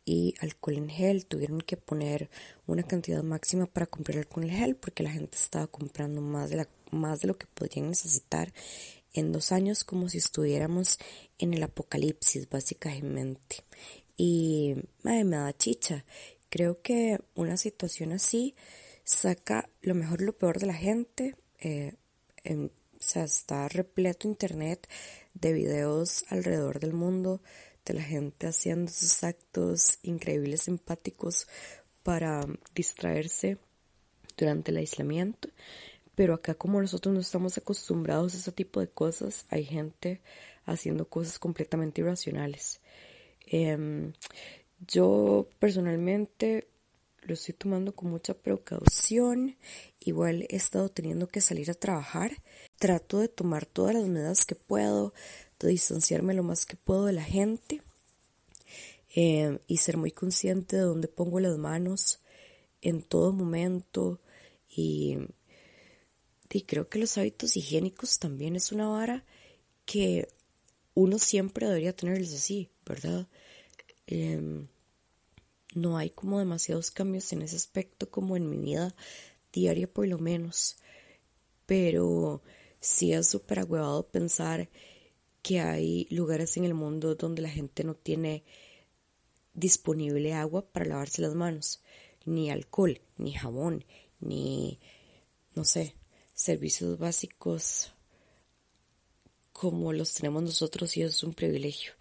y 0.05 0.33
alcohol 0.39 0.77
en 0.77 0.89
gel. 0.89 1.25
Tuvieron 1.25 1.61
que 1.61 1.77
poner 1.77 2.29
una 2.65 2.83
cantidad 2.83 3.21
máxima 3.23 3.65
para 3.65 3.85
comprar 3.85 4.17
alcohol 4.17 4.45
en 4.45 4.57
gel 4.57 4.75
porque 4.75 5.03
la 5.03 5.11
gente 5.11 5.37
estaba 5.37 5.67
comprando 5.67 6.21
más 6.21 6.49
de, 6.49 6.57
la, 6.57 6.69
más 6.91 7.21
de 7.21 7.27
lo 7.27 7.37
que 7.37 7.47
podrían 7.47 7.89
necesitar 7.89 8.53
en 9.13 9.31
dos 9.31 9.51
años 9.51 9.83
como 9.83 10.09
si 10.09 10.17
estuviéramos 10.17 10.99
en 11.37 11.53
el 11.53 11.63
apocalipsis 11.63 12.49
básicamente. 12.49 13.63
Y 14.17 14.75
me 15.03 15.23
da 15.23 15.55
chicha. 15.55 16.05
Creo 16.49 16.81
que 16.81 17.19
una 17.35 17.57
situación 17.57 18.11
así 18.11 18.55
saca 19.03 19.69
lo 19.81 19.95
mejor 19.95 20.21
lo 20.21 20.33
peor 20.33 20.59
de 20.59 20.67
la 20.67 20.73
gente. 20.73 21.35
Eh, 21.59 21.93
o 22.45 22.78
sea, 23.03 23.23
está 23.23 23.67
repleto 23.67 24.27
internet 24.27 24.87
de 25.33 25.53
videos 25.53 26.25
alrededor 26.29 26.79
del 26.79 26.93
mundo 26.93 27.41
de 27.85 27.93
la 27.93 28.03
gente 28.03 28.47
haciendo 28.47 28.91
sus 28.91 29.23
actos 29.23 29.99
increíbles, 30.03 30.63
simpáticos 30.63 31.47
para 32.03 32.45
distraerse 32.75 33.57
durante 34.37 34.71
el 34.71 34.77
aislamiento. 34.77 35.49
Pero 36.15 36.33
acá 36.33 36.53
como 36.53 36.81
nosotros 36.81 37.13
no 37.13 37.21
estamos 37.21 37.57
acostumbrados 37.57 38.33
a 38.33 38.37
ese 38.37 38.51
tipo 38.51 38.79
de 38.79 38.89
cosas, 38.89 39.45
hay 39.49 39.63
gente 39.65 40.21
haciendo 40.65 41.07
cosas 41.07 41.39
completamente 41.39 42.01
irracionales. 42.01 42.81
Em, 43.47 44.13
yo 44.87 45.47
personalmente 45.59 46.68
lo 47.29 47.35
estoy 47.35 47.53
tomando 47.53 47.95
con 47.95 48.09
mucha 48.09 48.33
precaución. 48.33 49.55
Igual 49.99 50.45
he 50.49 50.55
estado 50.55 50.89
teniendo 50.89 51.27
que 51.27 51.41
salir 51.41 51.69
a 51.71 51.75
trabajar. 51.75 52.31
Trato 52.77 53.19
de 53.19 53.27
tomar 53.27 53.65
todas 53.65 53.95
las 53.95 54.05
medidas 54.05 54.45
que 54.45 54.55
puedo, 54.55 55.13
de 55.59 55.69
distanciarme 55.69 56.33
lo 56.33 56.43
más 56.43 56.65
que 56.65 56.75
puedo 56.75 57.05
de 57.05 57.13
la 57.13 57.23
gente 57.23 57.81
em, 59.13 59.59
y 59.67 59.77
ser 59.77 59.97
muy 59.97 60.11
consciente 60.11 60.75
de 60.75 60.81
dónde 60.81 61.07
pongo 61.07 61.39
las 61.39 61.57
manos 61.57 62.19
en 62.81 63.01
todo 63.03 63.31
momento. 63.31 64.19
Y, 64.67 65.17
y 66.51 66.61
creo 66.63 66.89
que 66.89 66.99
los 66.99 67.17
hábitos 67.17 67.55
higiénicos 67.55 68.19
también 68.19 68.55
es 68.55 68.71
una 68.71 68.87
vara 68.87 69.23
que 69.85 70.27
uno 70.95 71.19
siempre 71.19 71.67
debería 71.67 71.95
tenerlos 71.95 72.33
así, 72.33 72.69
¿verdad? 72.85 73.27
Em, 74.07 74.67
no 75.73 75.97
hay 75.97 76.09
como 76.09 76.39
demasiados 76.39 76.91
cambios 76.91 77.31
en 77.33 77.41
ese 77.41 77.55
aspecto 77.55 78.09
como 78.09 78.37
en 78.37 78.49
mi 78.49 78.57
vida 78.57 78.95
diaria 79.53 79.91
por 79.91 80.07
lo 80.07 80.17
menos. 80.17 80.77
Pero 81.65 82.41
sí 82.79 83.13
es 83.13 83.27
súper 83.27 83.59
agüevado 83.59 84.07
pensar 84.07 84.69
que 85.41 85.59
hay 85.59 86.07
lugares 86.09 86.57
en 86.57 86.65
el 86.65 86.73
mundo 86.73 87.15
donde 87.15 87.41
la 87.41 87.49
gente 87.49 87.83
no 87.83 87.95
tiene 87.95 88.43
disponible 89.53 90.33
agua 90.33 90.65
para 90.65 90.85
lavarse 90.85 91.21
las 91.21 91.35
manos, 91.35 91.81
ni 92.25 92.49
alcohol, 92.49 93.01
ni 93.17 93.33
jabón, 93.33 93.85
ni, 94.19 94.79
no 95.55 95.63
sé, 95.63 95.95
servicios 96.33 96.97
básicos 96.97 97.91
como 99.51 99.91
los 99.91 100.13
tenemos 100.13 100.43
nosotros 100.43 100.95
y 100.95 101.01
es 101.01 101.23
un 101.23 101.33
privilegio. 101.33 101.91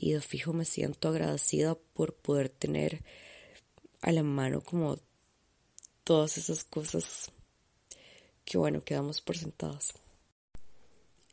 Y 0.00 0.12
de 0.12 0.20
fijo 0.20 0.52
me 0.52 0.64
siento 0.64 1.08
agradecida 1.08 1.74
por 1.74 2.14
poder 2.14 2.48
tener 2.48 3.02
a 4.00 4.12
la 4.12 4.22
mano 4.22 4.60
como 4.60 4.96
todas 6.04 6.38
esas 6.38 6.62
cosas 6.62 7.32
que 8.44 8.56
bueno, 8.56 8.80
quedamos 8.82 9.20
por 9.20 9.36
sentadas. 9.36 9.92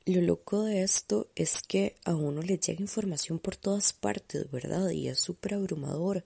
Lo 0.06 0.20
loco 0.22 0.64
de 0.64 0.82
esto 0.82 1.28
es 1.36 1.62
que 1.62 1.96
a 2.06 2.16
uno 2.16 2.42
le 2.42 2.58
llega 2.58 2.82
información 2.82 3.38
por 3.38 3.56
todas 3.56 3.94
partes, 3.94 4.50
¿verdad? 4.50 4.90
Y 4.90 5.10
es 5.10 5.20
súper 5.20 5.54
abrumador 5.54 6.26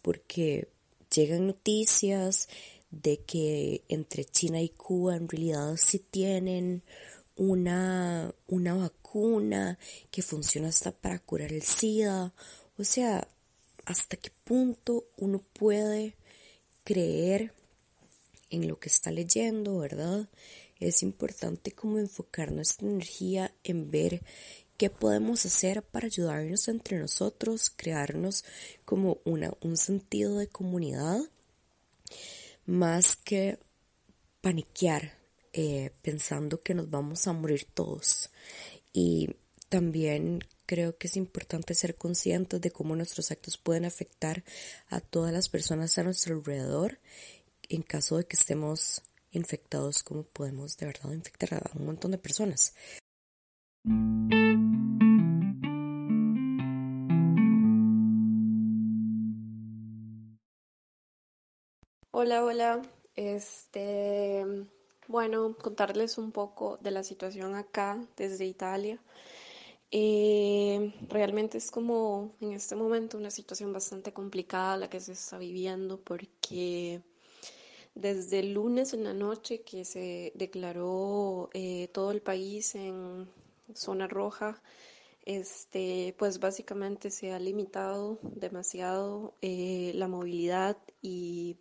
porque 0.00 0.68
llegan 1.12 1.48
noticias 1.48 2.48
de 2.92 3.18
que 3.18 3.82
entre 3.88 4.24
China 4.24 4.62
y 4.62 4.68
Cuba 4.68 5.16
en 5.16 5.28
realidad 5.28 5.74
sí 5.76 5.98
tienen 5.98 6.82
una, 7.40 8.34
una 8.48 8.74
vacuna 8.74 9.78
que 10.10 10.20
funciona 10.20 10.68
hasta 10.68 10.92
para 10.92 11.18
curar 11.20 11.54
el 11.54 11.62
SIDA. 11.62 12.34
O 12.76 12.84
sea, 12.84 13.26
hasta 13.86 14.18
qué 14.18 14.30
punto 14.44 15.06
uno 15.16 15.42
puede 15.54 16.16
creer 16.84 17.54
en 18.50 18.68
lo 18.68 18.78
que 18.78 18.90
está 18.90 19.10
leyendo, 19.10 19.78
¿verdad? 19.78 20.28
Es 20.80 21.02
importante 21.02 21.72
como 21.72 21.98
enfocar 21.98 22.52
nuestra 22.52 22.86
energía 22.86 23.54
en 23.64 23.90
ver 23.90 24.22
qué 24.76 24.90
podemos 24.90 25.46
hacer 25.46 25.82
para 25.82 26.06
ayudarnos 26.06 26.68
entre 26.68 26.98
nosotros, 26.98 27.70
crearnos 27.74 28.44
como 28.84 29.18
una, 29.24 29.54
un 29.62 29.78
sentido 29.78 30.36
de 30.36 30.48
comunidad, 30.48 31.20
más 32.66 33.16
que 33.16 33.58
paniquear, 34.42 35.19
eh, 35.52 35.90
pensando 36.02 36.60
que 36.60 36.74
nos 36.74 36.90
vamos 36.90 37.26
a 37.26 37.32
morir 37.32 37.66
todos. 37.74 38.30
Y 38.92 39.36
también 39.68 40.44
creo 40.66 40.96
que 40.96 41.06
es 41.08 41.16
importante 41.16 41.74
ser 41.74 41.96
conscientes 41.96 42.60
de 42.60 42.70
cómo 42.70 42.94
nuestros 42.96 43.30
actos 43.30 43.58
pueden 43.58 43.84
afectar 43.84 44.44
a 44.88 45.00
todas 45.00 45.32
las 45.32 45.48
personas 45.48 45.98
a 45.98 46.04
nuestro 46.04 46.36
alrededor. 46.36 46.98
En 47.68 47.82
caso 47.82 48.16
de 48.16 48.24
que 48.26 48.36
estemos 48.36 49.02
infectados, 49.32 50.02
cómo 50.02 50.24
podemos 50.24 50.76
de 50.76 50.86
verdad 50.86 51.12
infectar 51.12 51.54
a 51.54 51.78
un 51.78 51.86
montón 51.86 52.10
de 52.10 52.18
personas. 52.18 52.74
Hola, 62.12 62.44
hola. 62.44 62.82
Este, 63.16 64.44
bueno, 65.10 65.56
contarles 65.56 66.18
un 66.18 66.30
poco 66.30 66.78
de 66.80 66.92
la 66.92 67.02
situación 67.02 67.56
acá 67.56 68.00
desde 68.16 68.46
Italia. 68.46 69.02
Eh, 69.90 70.94
realmente 71.08 71.58
es 71.58 71.72
como 71.72 72.32
en 72.40 72.52
este 72.52 72.76
momento 72.76 73.18
una 73.18 73.32
situación 73.32 73.72
bastante 73.72 74.12
complicada 74.12 74.76
la 74.76 74.88
que 74.88 75.00
se 75.00 75.12
está 75.12 75.36
viviendo 75.36 76.00
porque 76.00 77.02
desde 77.96 78.38
el 78.38 78.54
lunes 78.54 78.94
en 78.94 79.02
la 79.02 79.12
noche 79.12 79.62
que 79.62 79.84
se 79.84 80.30
declaró 80.36 81.50
eh, 81.54 81.88
todo 81.92 82.12
el 82.12 82.22
país 82.22 82.76
en 82.76 83.28
zona 83.74 84.06
roja, 84.06 84.62
este, 85.24 86.14
pues 86.18 86.38
básicamente 86.38 87.10
se 87.10 87.32
ha 87.32 87.40
limitado 87.40 88.20
demasiado 88.22 89.34
eh, 89.42 89.90
la 89.96 90.06
movilidad 90.06 90.76
y 91.02 91.56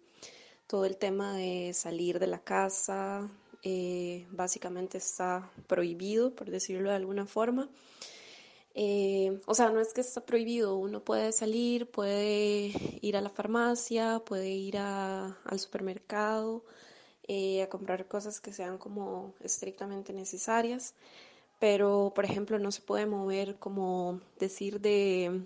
todo 0.69 0.86
el 0.86 0.97
tema 0.97 1.36
de 1.36 1.73
salir 1.73 2.19
de 2.19 2.27
la 2.27 2.43
casa, 2.43 3.27
eh, 3.63 4.27
básicamente 4.29 4.99
está 4.99 5.51
prohibido, 5.65 6.36
por 6.36 6.51
decirlo 6.51 6.91
de 6.91 6.95
alguna 6.95 7.25
forma. 7.25 7.67
Eh, 8.75 9.41
o 9.47 9.55
sea, 9.55 9.71
no 9.71 9.82
es 9.82 9.93
que 9.95 10.01
está 10.01 10.23
prohibido, 10.23 10.77
uno 10.77 11.03
puede 11.03 11.32
salir, 11.32 11.89
puede 11.89 12.71
ir 13.01 13.17
a 13.17 13.21
la 13.21 13.32
farmacia, 13.32 14.21
puede 14.23 14.51
ir 14.51 14.77
al 14.77 15.60
supermercado 15.60 16.63
eh, 17.27 17.63
a 17.63 17.69
comprar 17.69 18.08
cosas 18.08 18.39
que 18.39 18.53
sean 18.53 18.77
como 18.77 19.34
estrictamente 19.39 20.13
necesarias, 20.13 20.93
pero 21.60 22.12
por 22.13 22.25
ejemplo 22.25 22.60
no 22.60 22.71
se 22.71 22.82
puede 22.84 23.08
mover 23.08 23.58
como 23.58 24.21
decir 24.39 24.82
de 24.82 25.41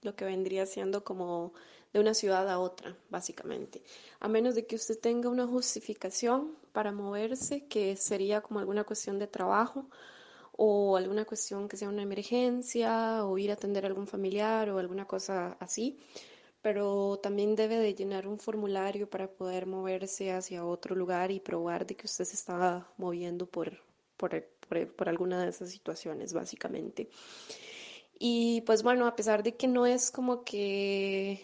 lo 0.00 0.16
que 0.16 0.24
vendría 0.24 0.64
siendo 0.64 1.04
como 1.04 1.52
de 1.94 2.00
una 2.00 2.12
ciudad 2.12 2.50
a 2.50 2.58
otra, 2.58 2.96
básicamente, 3.08 3.82
a 4.18 4.26
menos 4.26 4.56
de 4.56 4.66
que 4.66 4.74
usted 4.74 4.98
tenga 4.98 5.28
una 5.28 5.46
justificación 5.46 6.58
para 6.72 6.90
moverse, 6.90 7.66
que 7.68 7.94
sería 7.96 8.40
como 8.40 8.58
alguna 8.58 8.82
cuestión 8.82 9.20
de 9.20 9.28
trabajo 9.28 9.86
o 10.56 10.96
alguna 10.96 11.24
cuestión 11.24 11.68
que 11.68 11.76
sea 11.76 11.88
una 11.88 12.02
emergencia 12.02 13.24
o 13.24 13.38
ir 13.38 13.50
a 13.50 13.54
atender 13.54 13.84
a 13.84 13.88
algún 13.88 14.08
familiar 14.08 14.70
o 14.70 14.78
alguna 14.78 15.06
cosa 15.06 15.56
así, 15.60 16.00
pero 16.62 17.20
también 17.22 17.54
debe 17.54 17.78
de 17.78 17.94
llenar 17.94 18.26
un 18.26 18.40
formulario 18.40 19.08
para 19.08 19.28
poder 19.30 19.66
moverse 19.66 20.32
hacia 20.32 20.66
otro 20.66 20.96
lugar 20.96 21.30
y 21.30 21.38
probar 21.38 21.86
de 21.86 21.94
que 21.94 22.06
usted 22.06 22.24
se 22.24 22.34
está 22.34 22.88
moviendo 22.96 23.46
por, 23.46 23.78
por, 24.16 24.44
por, 24.68 24.92
por 24.96 25.08
alguna 25.08 25.40
de 25.40 25.50
esas 25.50 25.70
situaciones, 25.70 26.32
básicamente. 26.32 27.08
Y 28.18 28.62
pues 28.62 28.82
bueno, 28.82 29.06
a 29.06 29.16
pesar 29.16 29.42
de 29.42 29.56
que 29.56 29.68
no 29.68 29.86
es 29.86 30.10
como 30.10 30.44
que 30.44 31.40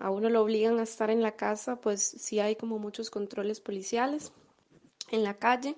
a 0.00 0.10
uno 0.10 0.30
lo 0.30 0.42
obligan 0.42 0.78
a 0.78 0.82
estar 0.82 1.10
en 1.10 1.22
la 1.22 1.36
casa, 1.36 1.80
pues 1.80 2.02
sí 2.02 2.40
hay 2.40 2.56
como 2.56 2.78
muchos 2.78 3.10
controles 3.10 3.60
policiales 3.60 4.32
en 5.10 5.24
la 5.24 5.34
calle. 5.34 5.76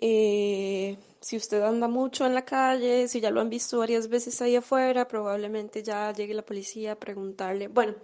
Eh, 0.00 0.96
si 1.20 1.36
usted 1.36 1.62
anda 1.62 1.86
mucho 1.86 2.24
en 2.24 2.34
la 2.34 2.44
calle, 2.44 3.06
si 3.08 3.20
ya 3.20 3.30
lo 3.30 3.40
han 3.40 3.50
visto 3.50 3.78
varias 3.78 4.08
veces 4.08 4.40
ahí 4.40 4.56
afuera, 4.56 5.06
probablemente 5.06 5.82
ya 5.82 6.12
llegue 6.12 6.32
la 6.32 6.44
policía 6.44 6.92
a 6.92 6.98
preguntarle. 6.98 7.68
Bueno, 7.68 7.94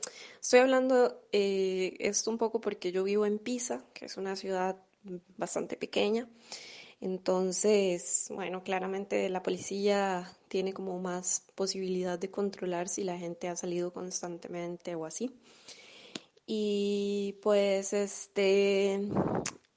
estoy 0.41 0.61
hablando 0.61 1.23
eh, 1.33 1.97
esto 1.99 2.31
un 2.31 2.39
poco 2.39 2.61
porque 2.61 2.93
yo 2.93 3.05
vivo 3.05 3.25
en 3.25 3.39
Pisa, 3.39 3.85
que 3.95 4.05
es 4.07 4.17
una 4.19 4.37
ciudad 4.37 4.77
bastante 5.39 5.77
pequeña. 5.77 6.29
Entonces, 7.01 8.27
bueno, 8.31 8.63
claramente 8.63 9.29
la 9.29 9.43
policía 9.43 10.33
tiene 10.49 10.73
como 10.73 10.99
más 10.99 11.43
posibilidad 11.55 12.19
de 12.19 12.31
controlar 12.31 12.89
si 12.89 13.05
la 13.05 13.19
gente 13.19 13.49
ha 13.49 13.57
salido 13.57 13.93
constantemente 13.93 14.95
o 14.95 15.05
así. 15.05 15.31
Y 16.47 17.39
pues 17.43 17.93
este, 17.93 19.01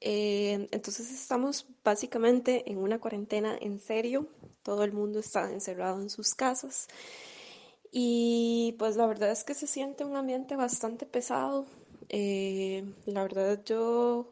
eh, 0.01 0.67
entonces 0.71 1.12
estamos 1.12 1.65
básicamente 1.84 2.69
en 2.71 2.77
una 2.77 2.99
cuarentena 2.99 3.58
en 3.60 3.79
serio, 3.79 4.27
todo 4.63 4.84
el 4.84 4.93
mundo 4.93 5.19
está 5.19 5.51
encerrado 5.51 5.99
en 6.01 6.10
sus 6.10 6.36
casas 6.36 6.88
y 7.91 8.75
pues 8.77 8.95
la 8.95 9.08
verdad 9.08 9.32
es 9.32 9.43
que 9.43 9.55
se 9.55 9.67
siente 9.67 10.05
un 10.05 10.15
ambiente 10.15 10.55
bastante 10.55 11.05
pesado. 11.05 11.65
Eh, 12.10 12.84
la 13.05 13.23
verdad 13.23 13.62
yo 13.65 14.32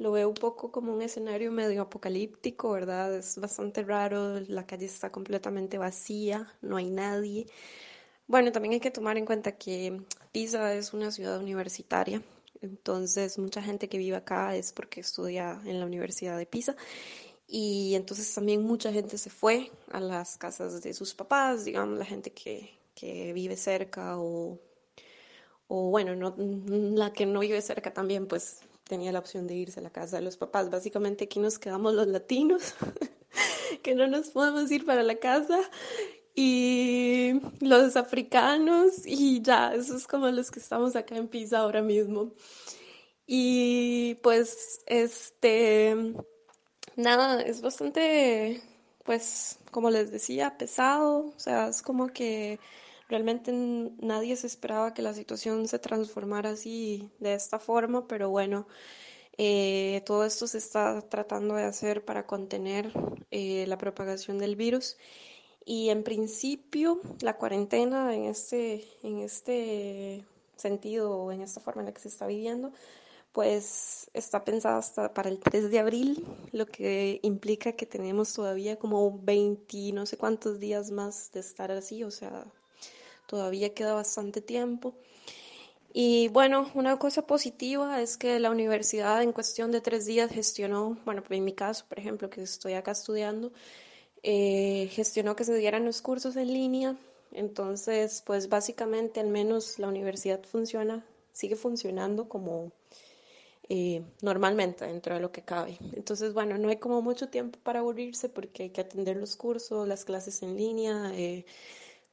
lo 0.00 0.12
veo 0.12 0.28
un 0.28 0.34
poco 0.34 0.72
como 0.72 0.94
un 0.94 1.02
escenario 1.02 1.52
medio 1.52 1.82
apocalíptico, 1.82 2.72
¿verdad? 2.72 3.14
Es 3.14 3.38
bastante 3.38 3.82
raro, 3.82 4.40
la 4.48 4.66
calle 4.66 4.86
está 4.86 5.12
completamente 5.12 5.76
vacía, 5.76 6.50
no 6.62 6.78
hay 6.78 6.88
nadie. 6.88 7.46
Bueno, 8.26 8.50
también 8.50 8.72
hay 8.72 8.80
que 8.80 8.90
tomar 8.90 9.18
en 9.18 9.26
cuenta 9.26 9.58
que 9.58 10.00
Pisa 10.32 10.74
es 10.74 10.94
una 10.94 11.10
ciudad 11.10 11.38
universitaria, 11.38 12.22
entonces 12.62 13.38
mucha 13.38 13.62
gente 13.62 13.90
que 13.90 13.98
vive 13.98 14.16
acá 14.16 14.56
es 14.56 14.72
porque 14.72 15.00
estudia 15.00 15.60
en 15.66 15.78
la 15.80 15.84
Universidad 15.86 16.38
de 16.38 16.46
Pisa 16.46 16.76
y 17.46 17.94
entonces 17.94 18.32
también 18.34 18.62
mucha 18.62 18.92
gente 18.92 19.18
se 19.18 19.28
fue 19.28 19.70
a 19.92 20.00
las 20.00 20.38
casas 20.38 20.82
de 20.82 20.94
sus 20.94 21.14
papás, 21.14 21.66
digamos, 21.66 21.98
la 21.98 22.06
gente 22.06 22.32
que, 22.32 22.78
que 22.94 23.34
vive 23.34 23.56
cerca 23.56 24.18
o, 24.18 24.58
o 25.68 25.90
bueno, 25.90 26.16
no, 26.16 26.34
la 26.38 27.12
que 27.12 27.26
no 27.26 27.40
vive 27.40 27.60
cerca 27.60 27.92
también 27.92 28.26
pues 28.26 28.62
tenía 28.90 29.12
la 29.12 29.20
opción 29.20 29.46
de 29.46 29.54
irse 29.54 29.78
a 29.78 29.84
la 29.84 29.90
casa 29.90 30.16
de 30.16 30.22
los 30.22 30.36
papás. 30.36 30.68
Básicamente 30.68 31.24
aquí 31.24 31.38
nos 31.38 31.60
quedamos 31.60 31.94
los 31.94 32.08
latinos, 32.08 32.74
que 33.84 33.94
no 33.94 34.08
nos 34.08 34.30
podemos 34.30 34.68
ir 34.72 34.84
para 34.84 35.04
la 35.04 35.14
casa 35.14 35.60
y 36.34 37.40
los 37.60 37.96
africanos 37.96 39.06
y 39.06 39.42
ya, 39.42 39.72
eso 39.74 39.96
es 39.96 40.08
como 40.08 40.26
los 40.28 40.50
que 40.50 40.58
estamos 40.58 40.96
acá 40.96 41.16
en 41.16 41.28
Pisa 41.28 41.60
ahora 41.60 41.82
mismo. 41.82 42.32
Y 43.28 44.16
pues, 44.24 44.80
este, 44.86 45.94
nada, 46.96 47.42
es 47.42 47.60
bastante, 47.60 48.60
pues, 49.04 49.60
como 49.70 49.90
les 49.90 50.10
decía, 50.10 50.58
pesado, 50.58 51.26
o 51.36 51.38
sea, 51.38 51.68
es 51.68 51.80
como 51.80 52.08
que 52.08 52.58
realmente 53.10 53.52
nadie 53.52 54.36
se 54.36 54.46
esperaba 54.46 54.94
que 54.94 55.02
la 55.02 55.12
situación 55.14 55.68
se 55.68 55.78
transformara 55.78 56.50
así, 56.50 57.10
de 57.18 57.34
esta 57.34 57.58
forma, 57.58 58.06
pero 58.08 58.30
bueno. 58.30 58.66
Eh, 59.42 60.02
todo 60.06 60.24
esto 60.24 60.46
se 60.46 60.58
está 60.58 61.00
tratando 61.02 61.54
de 61.54 61.64
hacer 61.64 62.04
para 62.04 62.26
contener 62.26 62.92
eh, 63.30 63.64
la 63.68 63.78
propagación 63.78 64.38
del 64.38 64.54
virus 64.54 64.98
y 65.64 65.90
en 65.90 66.02
principio, 66.02 67.00
la 67.20 67.36
cuarentena 67.36 68.14
en 68.14 68.24
este, 68.24 68.84
en 69.02 69.20
este 69.20 70.24
sentido, 70.56 71.30
en 71.32 71.42
esta 71.42 71.60
forma 71.60 71.82
en 71.82 71.86
la 71.86 71.92
que 71.94 72.00
se 72.00 72.08
está 72.08 72.26
viviendo, 72.26 72.72
pues 73.32 74.10
está 74.12 74.44
pensada 74.44 74.78
hasta 74.78 75.14
para 75.14 75.30
el 75.30 75.38
3 75.38 75.70
de 75.70 75.78
abril, 75.78 76.26
lo 76.52 76.66
que 76.66 77.20
implica 77.22 77.72
que 77.72 77.86
tenemos 77.86 78.32
todavía 78.32 78.78
como 78.78 79.18
20, 79.22 79.92
no 79.92 80.06
sé 80.06 80.16
cuántos 80.16 80.58
días 80.58 80.90
más 80.90 81.30
de 81.32 81.40
estar 81.40 81.70
así, 81.70 82.02
o 82.04 82.10
sea, 82.10 82.44
todavía 83.30 83.74
queda 83.74 83.94
bastante 83.94 84.40
tiempo. 84.40 84.94
Y 85.92 86.28
bueno, 86.28 86.68
una 86.74 86.98
cosa 86.98 87.26
positiva 87.26 88.00
es 88.02 88.16
que 88.16 88.40
la 88.40 88.50
universidad 88.50 89.22
en 89.22 89.32
cuestión 89.32 89.70
de 89.70 89.80
tres 89.80 90.04
días 90.06 90.30
gestionó, 90.32 90.98
bueno, 91.04 91.22
en 91.30 91.44
mi 91.44 91.52
caso, 91.52 91.84
por 91.88 91.98
ejemplo, 92.00 92.28
que 92.28 92.42
estoy 92.42 92.74
acá 92.74 92.90
estudiando, 92.92 93.52
eh, 94.24 94.88
gestionó 94.92 95.36
que 95.36 95.44
se 95.44 95.54
dieran 95.56 95.84
los 95.84 96.02
cursos 96.02 96.36
en 96.36 96.52
línea. 96.52 96.96
Entonces, 97.32 98.22
pues 98.26 98.48
básicamente 98.48 99.20
al 99.20 99.28
menos 99.28 99.78
la 99.78 99.88
universidad 99.88 100.42
funciona, 100.44 101.04
sigue 101.32 101.56
funcionando 101.56 102.28
como 102.28 102.72
eh, 103.68 104.02
normalmente 104.22 104.84
dentro 104.84 105.14
de 105.14 105.20
lo 105.20 105.30
que 105.30 105.42
cabe. 105.42 105.78
Entonces, 105.92 106.34
bueno, 106.34 106.58
no 106.58 106.68
hay 106.68 106.78
como 106.78 107.02
mucho 107.02 107.28
tiempo 107.28 107.58
para 107.62 107.78
aburrirse 107.80 108.28
porque 108.28 108.64
hay 108.64 108.70
que 108.70 108.80
atender 108.80 109.16
los 109.16 109.36
cursos, 109.36 109.86
las 109.86 110.04
clases 110.04 110.42
en 110.42 110.56
línea, 110.56 111.12
eh, 111.14 111.44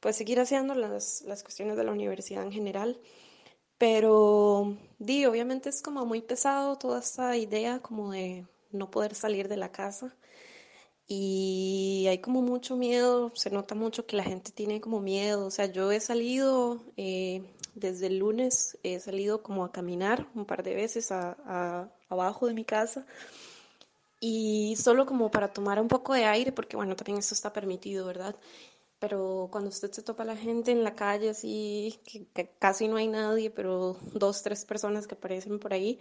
pues 0.00 0.16
seguir 0.16 0.40
haciendo 0.40 0.74
las, 0.74 1.22
las 1.22 1.42
cuestiones 1.42 1.76
de 1.76 1.84
la 1.84 1.92
universidad 1.92 2.42
en 2.44 2.52
general. 2.52 3.00
Pero, 3.78 4.76
di, 4.98 5.24
obviamente 5.26 5.68
es 5.68 5.82
como 5.82 6.04
muy 6.04 6.22
pesado 6.22 6.76
toda 6.78 7.00
esta 7.00 7.36
idea 7.36 7.80
como 7.80 8.12
de 8.12 8.46
no 8.72 8.90
poder 8.90 9.14
salir 9.14 9.48
de 9.48 9.56
la 9.56 9.70
casa 9.72 10.16
y 11.10 12.04
hay 12.08 12.18
como 12.18 12.42
mucho 12.42 12.76
miedo, 12.76 13.32
se 13.34 13.50
nota 13.50 13.74
mucho 13.74 14.04
que 14.06 14.16
la 14.16 14.24
gente 14.24 14.52
tiene 14.52 14.80
como 14.80 15.00
miedo, 15.00 15.46
o 15.46 15.50
sea, 15.50 15.64
yo 15.64 15.90
he 15.90 16.00
salido 16.00 16.82
eh, 16.98 17.42
desde 17.74 18.08
el 18.08 18.18
lunes, 18.18 18.78
he 18.82 19.00
salido 19.00 19.42
como 19.42 19.64
a 19.64 19.72
caminar 19.72 20.28
un 20.34 20.44
par 20.44 20.62
de 20.62 20.74
veces 20.74 21.10
a, 21.10 21.90
abajo 22.10 22.46
de 22.46 22.52
mi 22.52 22.64
casa 22.64 23.06
y 24.20 24.76
solo 24.76 25.06
como 25.06 25.30
para 25.30 25.52
tomar 25.52 25.80
un 25.80 25.88
poco 25.88 26.12
de 26.12 26.26
aire, 26.26 26.52
porque 26.52 26.76
bueno, 26.76 26.94
también 26.94 27.18
esto 27.18 27.34
está 27.34 27.54
permitido, 27.54 28.04
¿verdad? 28.04 28.36
Pero 28.98 29.48
cuando 29.52 29.70
usted 29.70 29.92
se 29.92 30.02
topa 30.02 30.24
a 30.24 30.26
la 30.26 30.36
gente 30.36 30.72
en 30.72 30.82
la 30.82 30.94
calle 30.94 31.30
así, 31.30 32.00
que 32.34 32.50
casi 32.58 32.88
no 32.88 32.96
hay 32.96 33.06
nadie, 33.08 33.50
pero 33.50 33.96
dos, 34.14 34.42
tres 34.42 34.64
personas 34.64 35.06
que 35.06 35.14
aparecen 35.14 35.58
por 35.60 35.72
ahí, 35.72 36.00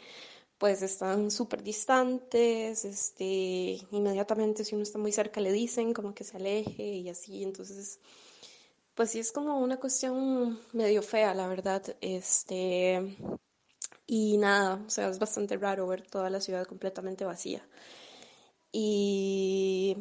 pues 0.57 0.81
están 0.81 1.29
súper 1.31 1.63
distantes, 1.63 2.83
este, 2.85 3.79
inmediatamente 3.91 4.63
si 4.65 4.75
uno 4.75 4.83
está 4.83 4.97
muy 4.97 5.11
cerca 5.11 5.39
le 5.41 5.51
dicen 5.51 5.93
como 5.93 6.13
que 6.15 6.23
se 6.23 6.37
aleje 6.37 6.83
y 6.83 7.09
así, 7.09 7.43
entonces, 7.43 7.99
pues 8.95 9.11
sí 9.11 9.19
es 9.19 9.31
como 9.31 9.59
una 9.59 9.77
cuestión 9.79 10.59
medio 10.73 11.03
fea, 11.03 11.33
la 11.35 11.47
verdad, 11.47 11.83
este, 12.01 13.17
y 14.07 14.37
nada, 14.37 14.83
o 14.87 14.89
sea, 14.89 15.09
es 15.09 15.19
bastante 15.19 15.57
raro 15.57 15.87
ver 15.87 16.01
toda 16.07 16.29
la 16.29 16.41
ciudad 16.41 16.65
completamente 16.65 17.25
vacía. 17.25 17.67
Y 18.71 19.97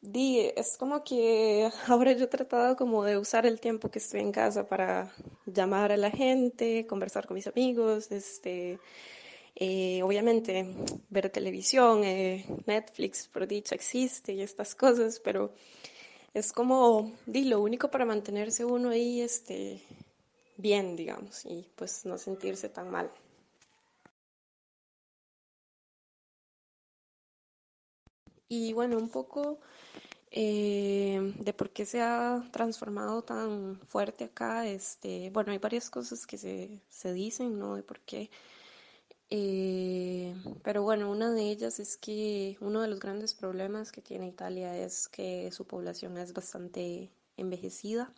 di, 0.00 0.40
es 0.56 0.76
como 0.76 1.02
que 1.04 1.70
ahora 1.88 2.12
yo 2.12 2.24
he 2.24 2.28
tratado 2.28 2.76
como 2.76 3.04
de 3.04 3.18
usar 3.18 3.46
el 3.46 3.60
tiempo 3.60 3.90
que 3.90 3.98
estoy 3.98 4.20
en 4.20 4.32
casa 4.32 4.68
para 4.68 5.12
llamar 5.46 5.92
a 5.92 5.96
la 5.96 6.10
gente, 6.10 6.86
conversar 6.86 7.26
con 7.26 7.34
mis 7.34 7.46
amigos, 7.46 8.10
este, 8.12 8.78
eh, 9.56 10.02
obviamente, 10.02 10.66
ver 11.08 11.30
televisión, 11.30 12.04
eh, 12.04 12.44
Netflix, 12.66 13.28
por 13.28 13.46
dicho, 13.46 13.74
existe 13.74 14.32
y 14.34 14.42
estas 14.42 14.74
cosas, 14.74 15.20
pero 15.20 15.52
es 16.34 16.52
como, 16.52 17.12
di, 17.26 17.44
lo 17.44 17.60
único 17.60 17.90
para 17.90 18.04
mantenerse 18.04 18.64
uno 18.64 18.90
ahí, 18.90 19.22
este, 19.22 19.80
bien, 20.56 20.96
digamos, 20.96 21.44
y 21.46 21.66
pues 21.74 22.04
no 22.04 22.18
sentirse 22.18 22.68
tan 22.68 22.90
mal. 22.90 23.10
Y 28.48 28.72
bueno, 28.72 28.96
un 28.98 29.08
poco 29.08 29.58
eh, 30.30 31.34
de 31.38 31.52
por 31.52 31.70
qué 31.70 31.86
se 31.86 32.00
ha 32.00 32.48
transformado 32.52 33.22
tan 33.22 33.80
fuerte 33.88 34.24
acá, 34.24 34.66
este, 34.66 35.30
bueno, 35.30 35.52
hay 35.52 35.58
varias 35.58 35.90
cosas 35.90 36.26
que 36.26 36.38
se, 36.38 36.80
se 36.88 37.12
dicen, 37.12 37.58
¿no? 37.58 37.76
De 37.76 37.82
por 37.82 38.00
qué 38.00 38.30
eh, 39.28 40.34
pero 40.62 40.82
bueno, 40.82 41.10
una 41.10 41.32
de 41.32 41.50
ellas 41.50 41.80
es 41.80 41.96
que 41.96 42.56
uno 42.60 42.80
de 42.80 42.88
los 42.88 43.00
grandes 43.00 43.34
problemas 43.34 43.90
que 43.90 44.00
tiene 44.00 44.28
Italia 44.28 44.76
es 44.76 45.08
que 45.08 45.50
su 45.52 45.66
población 45.66 46.16
es 46.18 46.32
bastante 46.32 47.10
envejecida. 47.36 48.12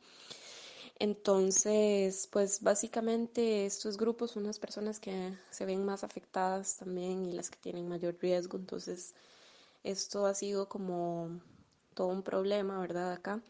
Entonces, 0.98 2.28
pues 2.30 2.60
básicamente 2.62 3.64
estos 3.66 3.96
grupos 3.96 4.32
son 4.32 4.44
las 4.44 4.58
personas 4.58 4.98
que 5.00 5.32
se 5.50 5.64
ven 5.64 5.84
más 5.84 6.04
afectadas 6.04 6.76
también 6.76 7.24
y 7.24 7.32
las 7.32 7.50
que 7.50 7.58
tienen 7.58 7.88
mayor 7.88 8.16
riesgo. 8.20 8.58
Entonces, 8.58 9.14
esto 9.82 10.26
ha 10.26 10.34
sido 10.34 10.68
como 10.68 11.40
todo 11.94 12.08
un 12.08 12.22
problema, 12.22 12.78
¿verdad? 12.80 13.12
Acá. 13.12 13.42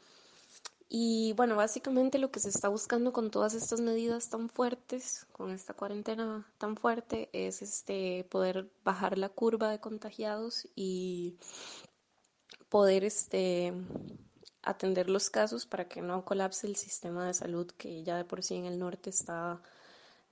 Y 0.90 1.34
bueno, 1.34 1.54
básicamente 1.54 2.18
lo 2.18 2.30
que 2.30 2.40
se 2.40 2.48
está 2.48 2.68
buscando 2.68 3.12
con 3.12 3.30
todas 3.30 3.52
estas 3.52 3.80
medidas 3.80 4.30
tan 4.30 4.48
fuertes, 4.48 5.26
con 5.32 5.50
esta 5.50 5.74
cuarentena 5.74 6.50
tan 6.56 6.76
fuerte, 6.76 7.28
es 7.34 7.60
este 7.60 8.26
poder 8.30 8.70
bajar 8.84 9.18
la 9.18 9.28
curva 9.28 9.70
de 9.70 9.80
contagiados 9.80 10.66
y 10.74 11.36
poder 12.70 13.04
este 13.04 13.74
atender 14.62 15.10
los 15.10 15.30
casos 15.30 15.66
para 15.66 15.88
que 15.88 16.00
no 16.02 16.24
colapse 16.24 16.66
el 16.66 16.76
sistema 16.76 17.26
de 17.26 17.34
salud 17.34 17.70
que 17.72 18.02
ya 18.02 18.16
de 18.16 18.24
por 18.24 18.42
sí 18.42 18.54
en 18.54 18.64
el 18.66 18.78
norte 18.78 19.10
está 19.10 19.60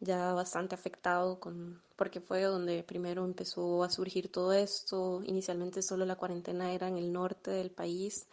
ya 0.01 0.33
bastante 0.35 0.75
afectado 0.75 1.41
con 1.41 1.83
porque 1.97 2.21
fue 2.21 2.43
donde 2.43 2.83
primero 2.85 3.25
empezó 3.25 3.83
a 3.83 3.91
surgir 3.91 4.31
todo 4.31 4.53
esto. 4.53 5.23
Inicialmente 5.25 5.83
solo 5.83 6.05
la 6.07 6.17
cuarentena 6.17 6.73
era 6.73 6.89
en 6.89 6.97
el 6.97 7.13
norte 7.13 7.51
del 7.51 7.71
país 7.71 8.29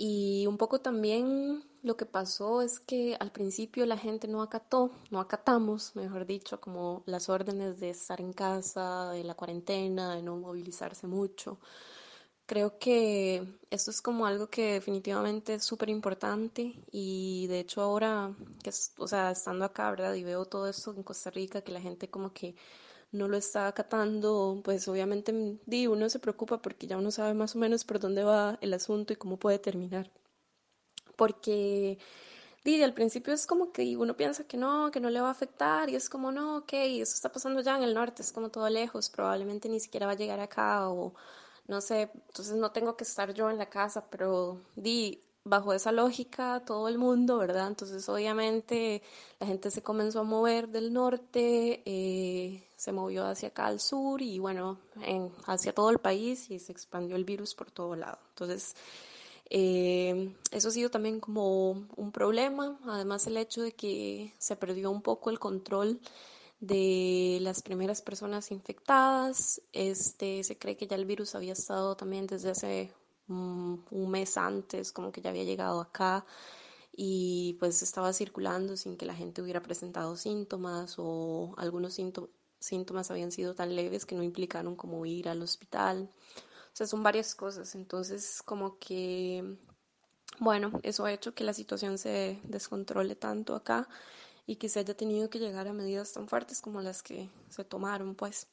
y 0.00 0.46
un 0.46 0.56
poco 0.58 0.80
también 0.80 1.64
lo 1.82 1.96
que 1.96 2.06
pasó 2.06 2.62
es 2.62 2.78
que 2.78 3.16
al 3.18 3.32
principio 3.32 3.84
la 3.84 3.98
gente 3.98 4.28
no 4.28 4.42
acató, 4.42 4.92
no 5.10 5.18
acatamos, 5.18 5.96
mejor 5.96 6.24
dicho, 6.24 6.60
como 6.60 7.02
las 7.06 7.28
órdenes 7.28 7.80
de 7.80 7.90
estar 7.90 8.20
en 8.20 8.32
casa, 8.32 9.10
de 9.10 9.24
la 9.24 9.34
cuarentena, 9.34 10.14
de 10.14 10.22
no 10.22 10.36
movilizarse 10.36 11.08
mucho. 11.08 11.58
Creo 12.48 12.78
que 12.78 13.46
esto 13.70 13.90
es 13.90 14.00
como 14.00 14.24
algo 14.24 14.48
que 14.48 14.72
definitivamente 14.72 15.52
es 15.54 15.64
súper 15.64 15.90
importante 15.90 16.74
y 16.90 17.46
de 17.46 17.60
hecho 17.60 17.82
ahora, 17.82 18.34
que 18.64 18.70
o 18.96 19.06
sea, 19.06 19.32
estando 19.32 19.66
acá, 19.66 19.90
¿verdad? 19.90 20.14
Y 20.14 20.24
veo 20.24 20.46
todo 20.46 20.66
esto 20.66 20.94
en 20.96 21.02
Costa 21.02 21.30
Rica, 21.30 21.60
que 21.60 21.72
la 21.72 21.80
gente 21.82 22.08
como 22.08 22.32
que 22.32 22.56
no 23.12 23.28
lo 23.28 23.36
está 23.36 23.68
acatando, 23.68 24.62
pues 24.64 24.88
obviamente 24.88 25.58
di, 25.66 25.86
uno 25.88 26.08
se 26.08 26.20
preocupa 26.20 26.62
porque 26.62 26.86
ya 26.86 26.96
uno 26.96 27.10
sabe 27.10 27.34
más 27.34 27.54
o 27.54 27.58
menos 27.58 27.84
por 27.84 28.00
dónde 28.00 28.24
va 28.24 28.58
el 28.62 28.72
asunto 28.72 29.12
y 29.12 29.16
cómo 29.16 29.36
puede 29.38 29.58
terminar. 29.58 30.10
Porque 31.16 31.98
di, 32.64 32.82
al 32.82 32.94
principio 32.94 33.34
es 33.34 33.46
como 33.46 33.72
que 33.72 33.96
uno 33.98 34.16
piensa 34.16 34.44
que 34.44 34.56
no, 34.56 34.90
que 34.90 35.00
no 35.00 35.10
le 35.10 35.20
va 35.20 35.28
a 35.28 35.32
afectar 35.32 35.90
y 35.90 35.96
es 35.96 36.08
como, 36.08 36.32
no, 36.32 36.58
ok, 36.58 36.72
eso 36.72 37.14
está 37.14 37.30
pasando 37.30 37.60
ya 37.60 37.76
en 37.76 37.82
el 37.82 37.94
norte, 37.94 38.22
es 38.22 38.32
como 38.32 38.50
todo 38.50 38.68
lejos, 38.70 39.10
probablemente 39.10 39.68
ni 39.68 39.80
siquiera 39.80 40.06
va 40.06 40.12
a 40.12 40.16
llegar 40.16 40.40
acá 40.40 40.88
o 40.88 41.14
no 41.68 41.80
sé, 41.80 42.10
entonces 42.28 42.56
no 42.56 42.72
tengo 42.72 42.96
que 42.96 43.04
estar 43.04 43.32
yo 43.34 43.50
en 43.50 43.58
la 43.58 43.68
casa, 43.68 44.06
pero 44.10 44.62
di, 44.74 45.22
bajo 45.44 45.72
esa 45.72 45.92
lógica 45.92 46.62
todo 46.66 46.88
el 46.88 46.98
mundo, 46.98 47.38
¿verdad? 47.38 47.68
Entonces 47.68 48.08
obviamente 48.08 49.02
la 49.38 49.46
gente 49.46 49.70
se 49.70 49.82
comenzó 49.82 50.20
a 50.20 50.24
mover 50.24 50.68
del 50.68 50.92
norte, 50.92 51.82
eh, 51.84 52.68
se 52.76 52.92
movió 52.92 53.26
hacia 53.26 53.48
acá 53.48 53.66
al 53.66 53.80
sur 53.80 54.22
y 54.22 54.38
bueno, 54.38 54.78
en, 55.02 55.30
hacia 55.46 55.74
todo 55.74 55.90
el 55.90 55.98
país 55.98 56.50
y 56.50 56.58
se 56.58 56.72
expandió 56.72 57.16
el 57.16 57.24
virus 57.24 57.54
por 57.54 57.70
todo 57.70 57.96
lado. 57.96 58.18
Entonces 58.30 58.74
eh, 59.50 60.34
eso 60.50 60.68
ha 60.68 60.72
sido 60.72 60.90
también 60.90 61.20
como 61.20 61.86
un 61.96 62.12
problema, 62.12 62.78
además 62.86 63.26
el 63.26 63.36
hecho 63.36 63.62
de 63.62 63.72
que 63.72 64.34
se 64.38 64.56
perdió 64.56 64.90
un 64.90 65.02
poco 65.02 65.30
el 65.30 65.38
control 65.38 66.00
de 66.60 67.38
las 67.40 67.62
primeras 67.62 68.02
personas 68.02 68.50
infectadas. 68.50 69.62
Este, 69.72 70.42
se 70.44 70.58
cree 70.58 70.76
que 70.76 70.86
ya 70.86 70.96
el 70.96 71.06
virus 71.06 71.34
había 71.34 71.52
estado 71.52 71.96
también 71.96 72.26
desde 72.26 72.50
hace 72.50 72.92
un 73.28 74.10
mes 74.10 74.38
antes, 74.38 74.90
como 74.90 75.12
que 75.12 75.20
ya 75.20 75.30
había 75.30 75.44
llegado 75.44 75.80
acá 75.80 76.24
y 77.00 77.56
pues 77.60 77.80
estaba 77.82 78.12
circulando 78.12 78.76
sin 78.76 78.96
que 78.96 79.06
la 79.06 79.14
gente 79.14 79.40
hubiera 79.40 79.62
presentado 79.62 80.16
síntomas 80.16 80.96
o 80.98 81.54
algunos 81.56 81.96
síntomas 82.58 83.10
habían 83.12 83.30
sido 83.30 83.54
tan 83.54 83.76
leves 83.76 84.04
que 84.04 84.16
no 84.16 84.24
implicaron 84.24 84.74
como 84.74 85.06
ir 85.06 85.28
al 85.28 85.40
hospital. 85.40 86.10
O 86.72 86.76
sea, 86.78 86.88
son 86.88 87.04
varias 87.04 87.36
cosas. 87.36 87.76
Entonces, 87.76 88.42
como 88.44 88.80
que, 88.80 89.58
bueno, 90.40 90.72
eso 90.82 91.04
ha 91.04 91.12
hecho 91.12 91.34
que 91.34 91.44
la 91.44 91.52
situación 91.52 91.98
se 91.98 92.40
descontrole 92.42 93.14
tanto 93.14 93.54
acá 93.54 93.88
y 94.48 94.56
que 94.56 94.70
se 94.70 94.80
haya 94.80 94.96
tenido 94.96 95.28
que 95.28 95.38
llegar 95.38 95.68
a 95.68 95.74
medidas 95.74 96.14
tan 96.14 96.26
fuertes 96.26 96.62
como 96.62 96.80
las 96.80 97.02
que 97.02 97.28
se 97.50 97.64
tomaron, 97.64 98.14
pues. 98.14 98.48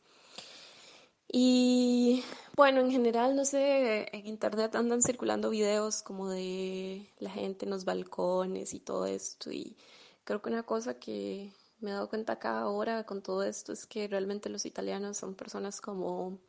Y 1.32 2.22
bueno, 2.58 2.82
en 2.82 2.92
general, 2.92 3.34
no 3.34 3.46
sé, 3.46 4.10
en 4.12 4.28
internet 4.28 4.76
andan 4.76 5.02
circulando 5.02 5.50
videos 5.50 6.04
como 6.04 6.30
de 6.30 7.10
la 7.20 7.30
gente 7.30 7.66
en 7.66 7.72
los 7.72 7.86
balcones 7.86 8.74
y 8.74 8.82
todo 8.82 9.06
esto. 9.06 9.52
Y 9.54 9.78
creo 10.26 10.42
que 10.42 10.50
una 10.50 10.64
cosa 10.64 11.00
que 11.00 11.54
me 11.80 11.92
he 11.92 11.94
dado 11.94 12.10
cuenta 12.10 12.34
acá 12.34 12.60
ahora 12.60 13.06
con 13.06 13.22
todo 13.22 13.44
esto 13.44 13.72
es 13.72 13.88
que 13.88 14.10
realmente 14.10 14.50
los 14.50 14.66
italianos 14.66 15.16
son 15.16 15.34
personas 15.34 15.80
como 15.80 16.40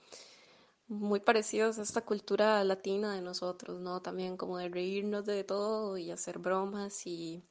muy 0.88 1.20
parecidos 1.20 1.78
a 1.78 1.82
esta 1.82 2.00
cultura 2.00 2.64
latina 2.64 3.14
de 3.14 3.22
nosotros, 3.22 3.80
¿no? 3.80 4.02
También 4.02 4.37
como 4.37 4.59
de 4.59 4.70
reírnos 4.70 5.24
de 5.24 5.44
todo 5.44 5.96
y 5.98 6.11
hacer 6.11 6.40
bromas 6.40 7.06
y 7.06 7.44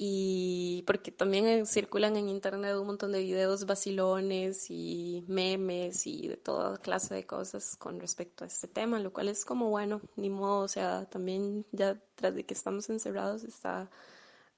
y 0.00 0.84
porque 0.86 1.10
también 1.10 1.66
circulan 1.66 2.16
en 2.16 2.28
internet 2.28 2.76
un 2.76 2.86
montón 2.86 3.10
de 3.10 3.18
videos 3.18 3.66
vacilones 3.66 4.70
y 4.70 5.24
memes 5.26 6.06
y 6.06 6.28
de 6.28 6.36
toda 6.36 6.78
clase 6.78 7.16
de 7.16 7.26
cosas 7.26 7.74
con 7.76 7.98
respecto 7.98 8.44
a 8.44 8.46
este 8.46 8.68
tema, 8.68 9.00
lo 9.00 9.12
cual 9.12 9.28
es 9.28 9.44
como 9.44 9.70
bueno, 9.70 10.00
ni 10.14 10.30
modo, 10.30 10.60
o 10.60 10.68
sea, 10.68 11.04
también 11.06 11.66
ya 11.72 12.00
tras 12.14 12.32
de 12.36 12.46
que 12.46 12.54
estamos 12.54 12.88
encerrados 12.90 13.42
está 13.42 13.90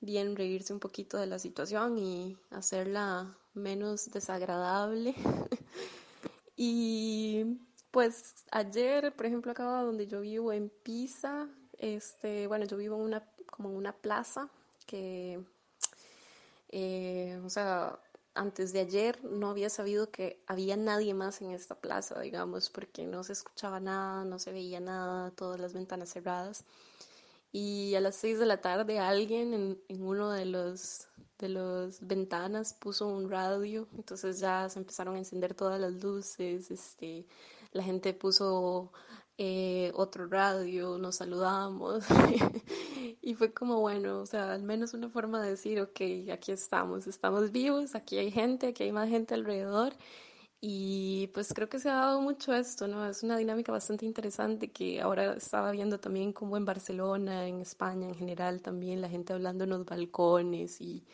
bien 0.03 0.37
reírse 0.37 0.75
un 0.75 0.79
poquito 0.79 1.17
de 1.17 1.27
la 1.27 1.39
situación 1.39 1.99
y 1.99 2.37
hacerla 2.51 3.35
menos 3.55 4.11
desagradable. 4.11 5.15
y 6.55 7.47
pues 7.91 8.45
ayer, 8.51 9.17
por 9.17 9.25
ejemplo, 9.25 9.53
acá 9.53 9.65
donde 9.65 10.07
yo 10.07 10.21
vivo 10.21 10.53
en 10.53 10.69
Pisa, 10.69 11.49
este, 11.79 12.47
bueno, 12.47 12.67
yo 12.67 12.77
vivo 12.77 12.97
en 12.97 13.03
una 13.05 13.25
como 13.47 13.71
en 13.71 13.77
una 13.77 13.93
plaza 13.93 14.51
que, 14.91 15.41
eh, 16.71 17.41
o 17.45 17.49
sea, 17.49 18.01
antes 18.35 18.73
de 18.73 18.81
ayer 18.81 19.23
no 19.25 19.51
había 19.51 19.71
sabido 19.71 20.11
que 20.11 20.43
había 20.49 20.77
nadie 20.77 21.15
más 21.15 21.41
en 21.43 21.53
esta 21.53 21.77
plaza, 21.77 22.21
digamos, 22.21 22.71
porque 22.71 23.07
no 23.07 23.23
se 23.23 23.35
escuchaba 23.35 23.79
nada, 23.79 24.25
no 24.25 24.41
se 24.41 24.51
veía 24.51 24.81
nada, 24.81 25.31
todas 25.31 25.61
las 25.61 25.75
ventanas 25.75 26.11
cerradas. 26.11 26.65
Y 27.53 27.95
a 27.95 28.01
las 28.01 28.17
seis 28.17 28.39
de 28.41 28.47
la 28.47 28.61
tarde 28.61 28.99
alguien 28.99 29.55
en, 29.55 29.83
en 29.89 30.03
uno 30.03 30.31
de 30.31 30.47
los 30.47 31.07
de 31.39 31.49
las 31.49 32.07
ventanas 32.07 32.75
puso 32.75 33.07
un 33.07 33.31
radio, 33.31 33.89
entonces 33.97 34.41
ya 34.41 34.69
se 34.69 34.79
empezaron 34.79 35.15
a 35.15 35.19
encender 35.19 35.55
todas 35.55 35.81
las 35.81 35.95
luces, 35.95 36.71
este, 36.71 37.27
la 37.73 37.83
gente 37.83 38.13
puso 38.13 38.93
eh, 39.43 39.91
otro 39.95 40.27
radio, 40.27 40.99
nos 40.99 41.17
saludamos. 41.17 42.05
Y 43.23 43.35
fue 43.35 43.53
como 43.53 43.81
bueno, 43.81 44.21
o 44.21 44.27
sea, 44.27 44.53
al 44.55 44.63
menos 44.63 44.95
una 44.95 45.09
forma 45.11 45.43
de 45.43 45.51
decir, 45.51 45.81
ok, 45.81 46.01
aquí 46.33 46.53
estamos, 46.53 47.07
estamos 47.07 47.53
vivos, 47.53 47.95
aquí 47.95 48.17
hay 48.19 48.31
gente, 48.31 48.69
aquí 48.69 48.85
hay 48.85 48.93
más 48.93 49.09
gente 49.11 49.35
alrededor. 49.35 49.93
Y 50.61 51.29
pues 51.35 51.53
creo 51.55 51.69
que 51.69 51.79
se 51.79 51.91
ha 51.91 51.95
dado 51.95 52.21
mucho 52.23 52.55
esto, 52.55 52.89
¿no? 52.89 53.07
Es 53.07 53.23
una 53.23 53.37
dinámica 53.37 53.73
bastante 53.73 54.07
interesante 54.07 54.73
que 54.73 55.01
ahora 55.01 55.35
estaba 55.35 55.71
viendo 55.71 56.01
también 56.01 56.33
como 56.33 56.57
en 56.57 56.65
Barcelona, 56.65 57.47
en 57.49 57.61
España 57.61 58.09
en 58.09 58.15
general 58.15 58.63
también, 58.63 59.01
la 59.01 59.09
gente 59.09 59.33
hablando 59.33 59.65
en 59.65 59.71
los 59.71 59.85
balcones 59.85 60.81
y 60.81 61.05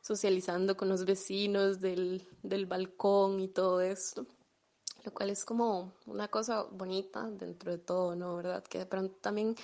socializando 0.00 0.76
con 0.76 0.88
los 0.88 1.04
vecinos 1.04 1.80
del, 1.80 2.26
del 2.42 2.66
balcón 2.66 3.40
y 3.40 3.48
todo 3.48 3.80
esto 3.80 4.26
lo 5.04 5.12
cual 5.12 5.30
es 5.30 5.44
como 5.44 5.92
una 6.06 6.28
cosa 6.28 6.62
bonita 6.62 7.28
dentro 7.30 7.72
de 7.72 7.78
todo, 7.78 8.16
¿no? 8.16 8.36
¿Verdad? 8.36 8.64
Que 8.64 8.78
de 8.78 8.86
pronto 8.86 9.14
también 9.20 9.54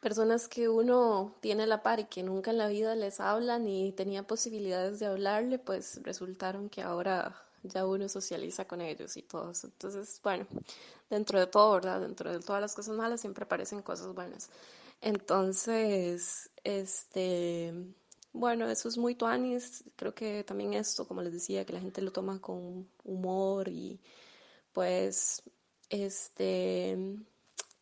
personas 0.00 0.48
que 0.48 0.68
uno 0.68 1.34
tiene 1.40 1.64
a 1.64 1.66
la 1.66 1.82
par 1.82 1.98
y 2.00 2.04
que 2.04 2.22
nunca 2.22 2.50
en 2.50 2.58
la 2.58 2.68
vida 2.68 2.94
les 2.94 3.20
habla 3.20 3.58
ni 3.58 3.92
tenía 3.92 4.26
posibilidades 4.26 4.98
de 5.00 5.06
hablarle, 5.06 5.58
pues 5.58 6.00
resultaron 6.02 6.68
que 6.68 6.82
ahora 6.82 7.34
ya 7.62 7.86
uno 7.86 8.08
socializa 8.08 8.66
con 8.66 8.80
ellos 8.80 9.16
y 9.16 9.22
todo 9.22 9.50
eso. 9.50 9.66
Entonces, 9.66 10.20
bueno, 10.22 10.46
dentro 11.10 11.40
de 11.40 11.46
todo, 11.46 11.72
¿verdad? 11.74 12.00
Dentro 12.00 12.30
de 12.30 12.40
todas 12.40 12.60
las 12.60 12.74
cosas 12.74 12.96
malas 12.96 13.22
siempre 13.22 13.44
aparecen 13.44 13.82
cosas 13.82 14.14
buenas. 14.14 14.50
Entonces, 15.00 16.50
este, 16.62 17.72
bueno, 18.32 18.68
eso 18.68 18.88
es 18.88 18.98
muy 18.98 19.14
tuanis. 19.14 19.84
Creo 19.96 20.14
que 20.14 20.44
también 20.44 20.74
esto, 20.74 21.08
como 21.08 21.22
les 21.22 21.32
decía, 21.32 21.64
que 21.64 21.72
la 21.72 21.80
gente 21.80 22.02
lo 22.02 22.12
toma 22.12 22.40
con 22.40 22.86
humor 23.04 23.68
y 23.68 23.98
pues 24.74 25.42
este 25.88 26.98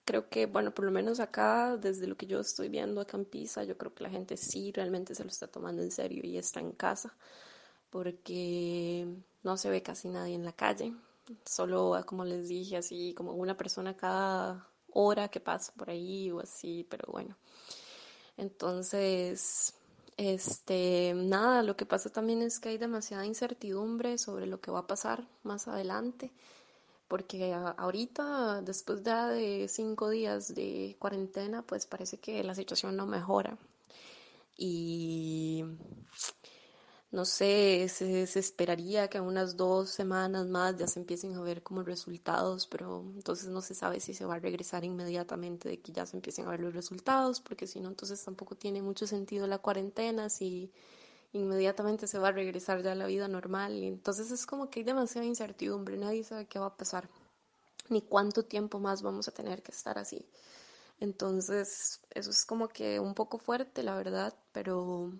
creo 0.04 0.28
que 0.28 0.46
bueno 0.46 0.72
por 0.72 0.84
lo 0.84 0.92
menos 0.92 1.18
acá 1.18 1.76
desde 1.76 2.06
lo 2.06 2.16
que 2.16 2.26
yo 2.26 2.40
estoy 2.40 2.68
viendo 2.68 3.00
acá 3.00 3.16
en 3.16 3.24
Pisa 3.24 3.64
yo 3.64 3.76
creo 3.76 3.94
que 3.94 4.04
la 4.04 4.10
gente 4.10 4.36
sí 4.36 4.70
realmente 4.72 5.14
se 5.14 5.24
lo 5.24 5.30
está 5.30 5.48
tomando 5.48 5.82
en 5.82 5.90
serio 5.90 6.22
y 6.24 6.36
está 6.36 6.60
en 6.60 6.72
casa 6.72 7.16
porque 7.90 9.06
no 9.42 9.56
se 9.56 9.70
ve 9.70 9.82
casi 9.82 10.08
nadie 10.08 10.34
en 10.34 10.46
la 10.46 10.52
calle. 10.52 10.94
Solo 11.44 12.02
como 12.06 12.24
les 12.24 12.48
dije 12.48 12.78
así 12.78 13.14
como 13.14 13.32
una 13.32 13.56
persona 13.56 13.96
cada 13.96 14.66
hora 14.92 15.28
que 15.28 15.40
pasa 15.40 15.72
por 15.76 15.90
ahí 15.90 16.30
o 16.30 16.40
así 16.40 16.86
pero 16.88 17.10
bueno. 17.12 17.36
Entonces 18.36 19.74
este, 20.16 21.14
nada, 21.14 21.62
lo 21.62 21.76
que 21.76 21.86
pasa 21.86 22.10
también 22.10 22.42
es 22.42 22.60
que 22.60 22.70
hay 22.70 22.78
demasiada 22.78 23.24
incertidumbre 23.26 24.18
sobre 24.18 24.46
lo 24.46 24.60
que 24.60 24.70
va 24.70 24.80
a 24.80 24.86
pasar 24.86 25.26
más 25.42 25.68
adelante 25.68 26.32
porque 27.12 27.52
ahorita, 27.52 28.62
después 28.62 29.04
de 29.04 29.66
cinco 29.68 30.08
días 30.08 30.54
de 30.54 30.96
cuarentena, 30.98 31.60
pues 31.60 31.84
parece 31.84 32.16
que 32.16 32.42
la 32.42 32.54
situación 32.54 32.96
no 32.96 33.04
mejora. 33.04 33.58
Y 34.56 35.62
no 37.10 37.26
sé, 37.26 37.86
se, 37.90 38.22
esperaría 38.22 39.08
que 39.10 39.20
unas 39.20 39.58
dos 39.58 39.90
semanas 39.90 40.46
más 40.46 40.78
ya 40.78 40.86
se 40.86 41.00
empiecen 41.00 41.34
a 41.34 41.42
ver 41.42 41.62
como 41.62 41.82
resultados, 41.82 42.66
pero 42.66 43.04
entonces 43.14 43.50
no 43.50 43.60
se 43.60 43.74
sabe 43.74 44.00
si 44.00 44.14
se 44.14 44.24
va 44.24 44.36
a 44.36 44.38
regresar 44.38 44.82
inmediatamente 44.82 45.68
de 45.68 45.80
que 45.82 45.92
ya 45.92 46.06
se 46.06 46.16
empiecen 46.16 46.46
a 46.46 46.52
ver 46.52 46.60
los 46.60 46.72
resultados, 46.72 47.42
porque 47.42 47.66
si 47.66 47.78
no, 47.80 47.90
entonces 47.90 48.24
tampoco 48.24 48.54
tiene 48.54 48.80
mucho 48.80 49.06
sentido 49.06 49.46
la 49.46 49.58
cuarentena, 49.58 50.30
si 50.30 50.72
inmediatamente 51.32 52.06
se 52.06 52.18
va 52.18 52.28
a 52.28 52.32
regresar 52.32 52.82
ya 52.82 52.92
a 52.92 52.94
la 52.94 53.06
vida 53.06 53.28
normal. 53.28 53.74
Y 53.74 53.86
entonces 53.86 54.30
es 54.30 54.46
como 54.46 54.70
que 54.70 54.80
hay 54.80 54.84
demasiada 54.84 55.26
incertidumbre, 55.26 55.96
nadie 55.96 56.24
sabe 56.24 56.46
qué 56.46 56.58
va 56.58 56.66
a 56.66 56.76
pasar, 56.76 57.08
ni 57.88 58.02
cuánto 58.02 58.44
tiempo 58.44 58.78
más 58.78 59.02
vamos 59.02 59.28
a 59.28 59.32
tener 59.32 59.62
que 59.62 59.72
estar 59.72 59.98
así. 59.98 60.26
Entonces, 61.00 62.00
eso 62.10 62.30
es 62.30 62.44
como 62.44 62.68
que 62.68 63.00
un 63.00 63.14
poco 63.14 63.38
fuerte, 63.38 63.82
la 63.82 63.96
verdad, 63.96 64.34
pero 64.52 65.12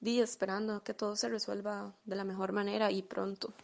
di 0.00 0.20
esperando 0.20 0.82
que 0.84 0.92
todo 0.92 1.16
se 1.16 1.30
resuelva 1.30 1.94
de 2.04 2.16
la 2.16 2.24
mejor 2.24 2.52
manera 2.52 2.90
y 2.90 3.02
pronto. 3.02 3.54